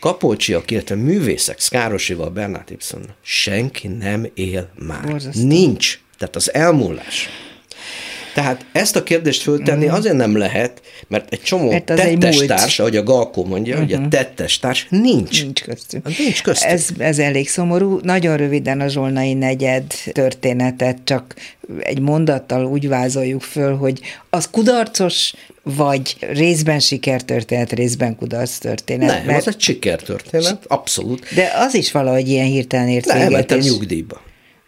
[0.00, 5.06] kapolcsiak, illetve művészek, Szkárosival, Bernát Ibsen, senki nem él már.
[5.06, 5.46] Borzasztó.
[5.46, 6.00] Nincs.
[6.18, 7.28] Tehát az elmúlás.
[8.34, 9.98] Tehát ezt a kérdést föltenni uh-huh.
[9.98, 13.88] azért nem lehet, mert egy csomó mert tettestárs, ahogy a Galkó mondja, uh-huh.
[13.88, 14.08] hogy a mhm.
[14.08, 15.42] tettestárs nincs.
[15.42, 16.18] Nincs köztünk.
[16.18, 16.72] Nincs köztünk.
[16.72, 18.00] Ez, ez elég szomorú.
[18.02, 21.34] Nagyon röviden a Zsolnai negyed történetet csak
[21.80, 29.08] egy mondattal úgy vázoljuk föl, hogy az kudarcos, vagy részben sikertörténet, részben kudarc történet.
[29.08, 29.38] Nem, mert...
[29.38, 31.34] az egy sikertörténet, abszolút.
[31.34, 33.22] De az is valahogy ilyen hirtelen ért véget.
[33.22, 33.64] Elmentem és...
[33.64, 34.20] nyugdíjba.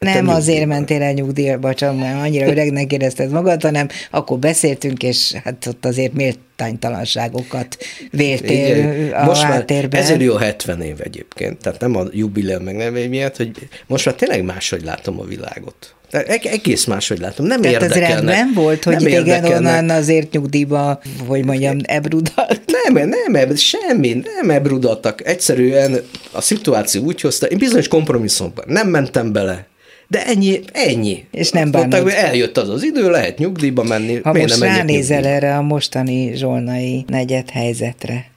[0.04, 5.32] Nem azért mentél el nyugdíjba, csak mert annyira öregnek érezted magad, hanem akkor beszéltünk, és
[5.44, 7.76] hát ott azért méltánytalanságokat
[8.10, 9.12] véltél Igen.
[9.12, 10.00] a most háttérben.
[10.00, 13.50] Ezért jó 70 év egyébként, tehát nem a jubileum meg nem miatt, hogy
[13.86, 15.94] most már tényleg máshogy látom a világot.
[16.42, 18.18] Egész máshogy látom, nem Tehát érdekelnek.
[18.18, 22.60] az rendben volt, hogy igen, onnan azért nyugdíjba, hogy mondjam, ebrudalt?
[22.84, 25.26] Nem, nem, semmi, nem ebrudaltak.
[25.26, 26.00] Egyszerűen
[26.32, 29.66] a szituáció úgy hozta, én bizonyos kompromisszumban nem mentem bele,
[30.08, 31.24] de ennyi, ennyi.
[31.30, 32.02] És nem bánod.
[32.02, 34.20] hogy eljött az az idő, lehet nyugdíjba menni.
[34.22, 35.46] Ha most nem ránézel nyugdíjba?
[35.46, 38.30] erre a mostani zsolnai negyed helyzetre.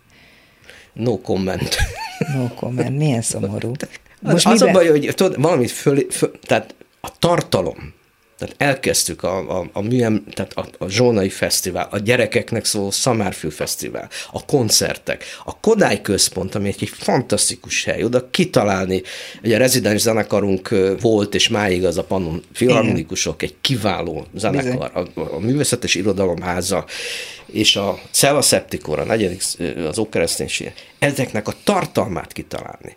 [0.94, 1.78] No comment.
[2.36, 2.98] No comment.
[2.98, 3.72] Milyen szomorú.
[4.20, 7.94] Most az, az a baj, hogy tudod, valamit föl, föl, tehát a tartalom,
[8.38, 13.50] tehát elkezdtük a, a, a műem, tehát a, a Zsónai Fesztivál, a gyerekeknek szóló Szamárfű
[13.50, 19.02] Fesztivál, a koncertek, a Kodály Központ, ami egy, egy fantasztikus hely, oda kitalálni,
[19.42, 20.70] hogy a rezidens zenekarunk
[21.02, 26.86] volt, és máig az a Pannon Filharmonikusok, egy kiváló zenekar, a, a Művészetes Irodalomháza,
[27.46, 29.42] és a Cella Septicor, a negyedik,
[29.88, 32.96] az Ókereszténység, ezeknek a tartalmát kitalálni.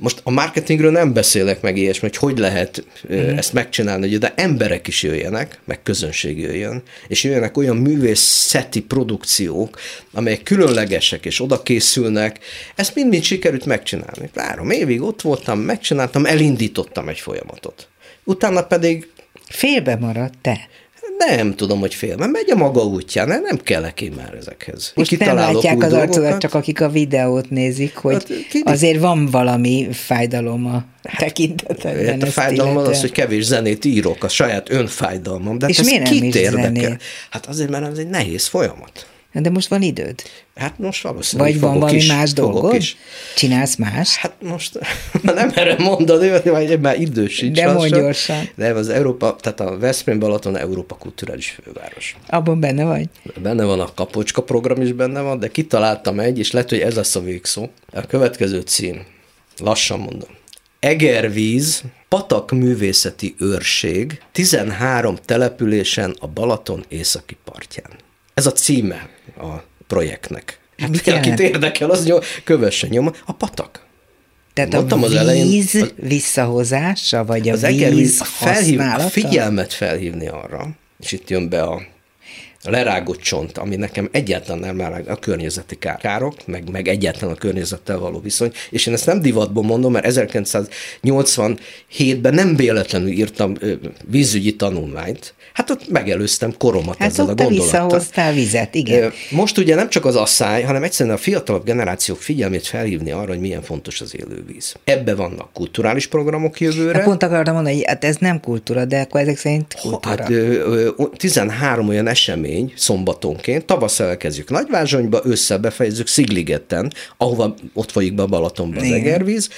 [0.00, 3.38] Most a marketingről nem beszélek meg ilyesmi, hogy hogy lehet uh-huh.
[3.38, 9.78] ezt megcsinálni, hogy de emberek is jöjjenek, meg közönség jöjjön, és jöjjenek olyan művészeti produkciók,
[10.12, 12.38] amelyek különlegesek, és oda készülnek.
[12.74, 14.30] Ezt mind-mind sikerült megcsinálni.
[14.34, 17.88] Három évig ott voltam, megcsináltam, elindítottam egy folyamatot.
[18.24, 19.08] Utána pedig...
[19.48, 20.68] Félbe maradt te?
[21.18, 24.92] Nem tudom, hogy fél, mert megy a maga útján, nem, nem kellek én már ezekhez.
[24.94, 29.88] Most nem látják az arcodat, csak akik a videót nézik, hogy hát, azért van valami
[29.92, 30.84] fájdalom a
[31.18, 32.06] tekintetedben.
[32.06, 35.58] Hát a fájdalom az, hogy kevés zenét írok, a saját önfájdalmam.
[35.58, 36.98] De hát És miért nem kit érdekel?
[37.30, 39.06] Hát azért, mert ez egy nehéz folyamat.
[39.42, 40.22] De most van időd?
[40.54, 42.74] Hát most valószínűleg Vagy van valami is, más dolgod?
[42.74, 42.96] Is.
[43.36, 44.16] Csinálsz más?
[44.16, 44.78] Hát most
[45.22, 47.56] nem erre mondani, vagy már idő sincs.
[47.56, 48.48] De mondj gyorsan.
[48.54, 52.16] De az Európa, tehát a Veszprém Balaton Európa kulturális főváros.
[52.28, 53.08] Abban benne vagy?
[53.42, 56.94] Benne van a Kapocska program is benne van, de kitaláltam egy, és lehet, hogy ez
[56.94, 57.68] lesz a végszó.
[57.92, 59.04] A következő cím.
[59.58, 60.30] Lassan mondom.
[60.80, 67.90] Egervíz, Patak művészeti őrség, 13 településen a Balaton északi partján.
[68.34, 69.08] Ez a címe
[69.38, 70.58] a projektnek.
[70.78, 71.40] Hát akit jelent?
[71.40, 73.84] érdekel, az nyom, kövesse nyom, a patak.
[74.52, 75.46] Tehát Mondtam a az víz elején,
[75.82, 79.08] az- visszahozása, vagy a Az víz felhív, használata?
[79.08, 80.68] figyelmet felhívni arra,
[81.00, 81.82] és itt jön be a
[82.70, 87.38] lerágott csont, ami nekem egyáltalán nem lerág, a környezeti kár- károk, meg, meg egyáltalán a
[87.38, 93.72] környezettel való viszony, és én ezt nem divatból mondom, mert 1987-ben nem véletlenül írtam ö,
[94.04, 97.62] vízügyi tanulmányt, hát ott megelőztem koromat Hát ezzel a gondolattal.
[97.62, 99.12] visszahoztál vizet, igen.
[99.30, 103.40] Most ugye nem csak az asszály, hanem egyszerűen a fiatalabb generációk figyelmét felhívni arra, hogy
[103.40, 104.74] milyen fontos az élővíz.
[104.84, 106.96] Ebbe vannak kulturális programok jövőre.
[106.96, 110.16] Hát pont akartam mondani, hogy hát ez nem kultúra, de akkor ezek szerint kultúra.
[110.18, 117.90] Hát ö, ö, 13 olyan esemény szombatonként, tavasszal elkezdjük Nagyvázsonyba, ősszel befejezzük Szigligeten, ahova ott
[117.90, 119.48] folyik be a Balatonba az egervíz.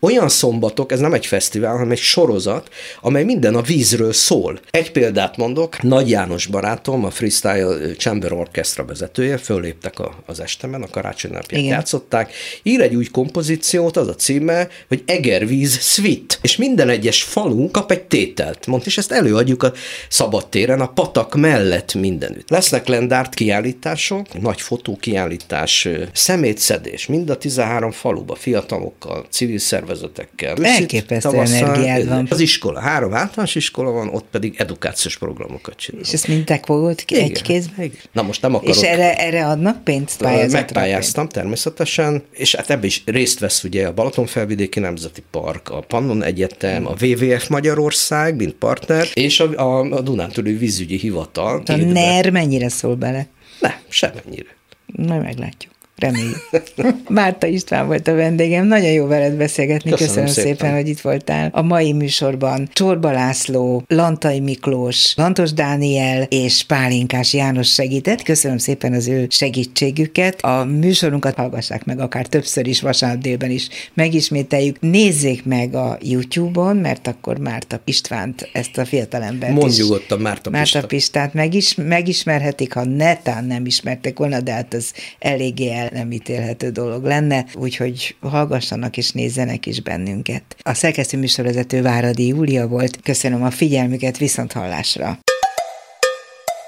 [0.00, 2.68] Olyan szombatok, ez nem egy fesztivál, hanem egy sorozat,
[3.00, 4.60] amely minden a vízről szól.
[4.70, 10.82] Egy példát mondok, Nagy János barátom, a Freestyle Chamber Orchestra vezetője, föléptek a, az estemen,
[10.82, 11.72] a karácsony napján Igen.
[11.72, 12.32] játszották,
[12.62, 17.90] ír egy új kompozíciót, az a címe, hogy Egervíz Suite, és minden egyes falu kap
[17.90, 19.72] egy tételt, mond, és ezt előadjuk a
[20.08, 22.50] szabadtéren, a patak mellett mindenütt.
[22.50, 29.58] Lesznek lendárt kiállítások, nagy fotókiállítás, szemétszedés, mind a 13 faluba, fiatalokkal, civil
[29.88, 30.64] szervezetekkel.
[30.64, 32.26] Elképesztő energiád van.
[32.30, 36.06] Az iskola, három általános iskola van, ott pedig edukációs programokat csinálunk.
[36.06, 37.84] És ezt mind te fogod ki egy Igen, kézben?
[37.84, 37.98] igen.
[38.12, 40.22] Na most nem akarok És erre, erre adnak pénzt?
[40.50, 46.22] Megpályáztam természetesen, és hát ebbe is részt vesz ugye a Balatonfelvidéki Nemzeti Park, a Pannon
[46.22, 51.62] Egyetem, a WWF Magyarország, mint partner, és a, a, a Dunántúli Vízügyi Hivatal.
[51.66, 51.76] A.
[51.76, 53.26] NER mennyire szól bele?
[53.60, 54.56] Nem, semennyire.
[54.86, 55.72] Majd meglátjuk.
[55.98, 56.48] Reméljük.
[57.08, 60.56] Márta István volt a vendégem, nagyon jó veled beszélgetni, köszönöm, Köszönöm szépen.
[60.56, 60.74] szépen.
[60.74, 61.50] hogy itt voltál.
[61.52, 68.22] A mai műsorban Csorba László, Lantai Miklós, Lantos Dániel és Pálinkás János segített.
[68.22, 70.40] Köszönöm szépen az ő segítségüket.
[70.40, 74.80] A műsorunkat hallgassák meg akár többször is, vasárnap délben is megismételjük.
[74.80, 80.50] Nézzék meg a YouTube-on, mert akkor Márta Istvánt, ezt a fiatalembert Mondj is nyugodtan Márta
[80.50, 80.86] Márta Pista.
[80.86, 87.04] Pistát megis, megismerhetik, ha netán nem ismertek volna, de hát az eléggé nem ítélhető dolog
[87.04, 90.42] lenne, úgyhogy hallgassanak és nézzenek is bennünket.
[90.62, 93.00] A szerkesztő műsorvezető Váradi Júlia volt.
[93.02, 95.18] Köszönöm a figyelmüket, viszont hallásra.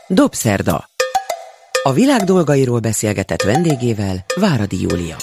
[0.08, 0.88] Dobszerda.
[1.82, 5.16] A világ dolgairól beszélgetett vendégével Váradi Júlia.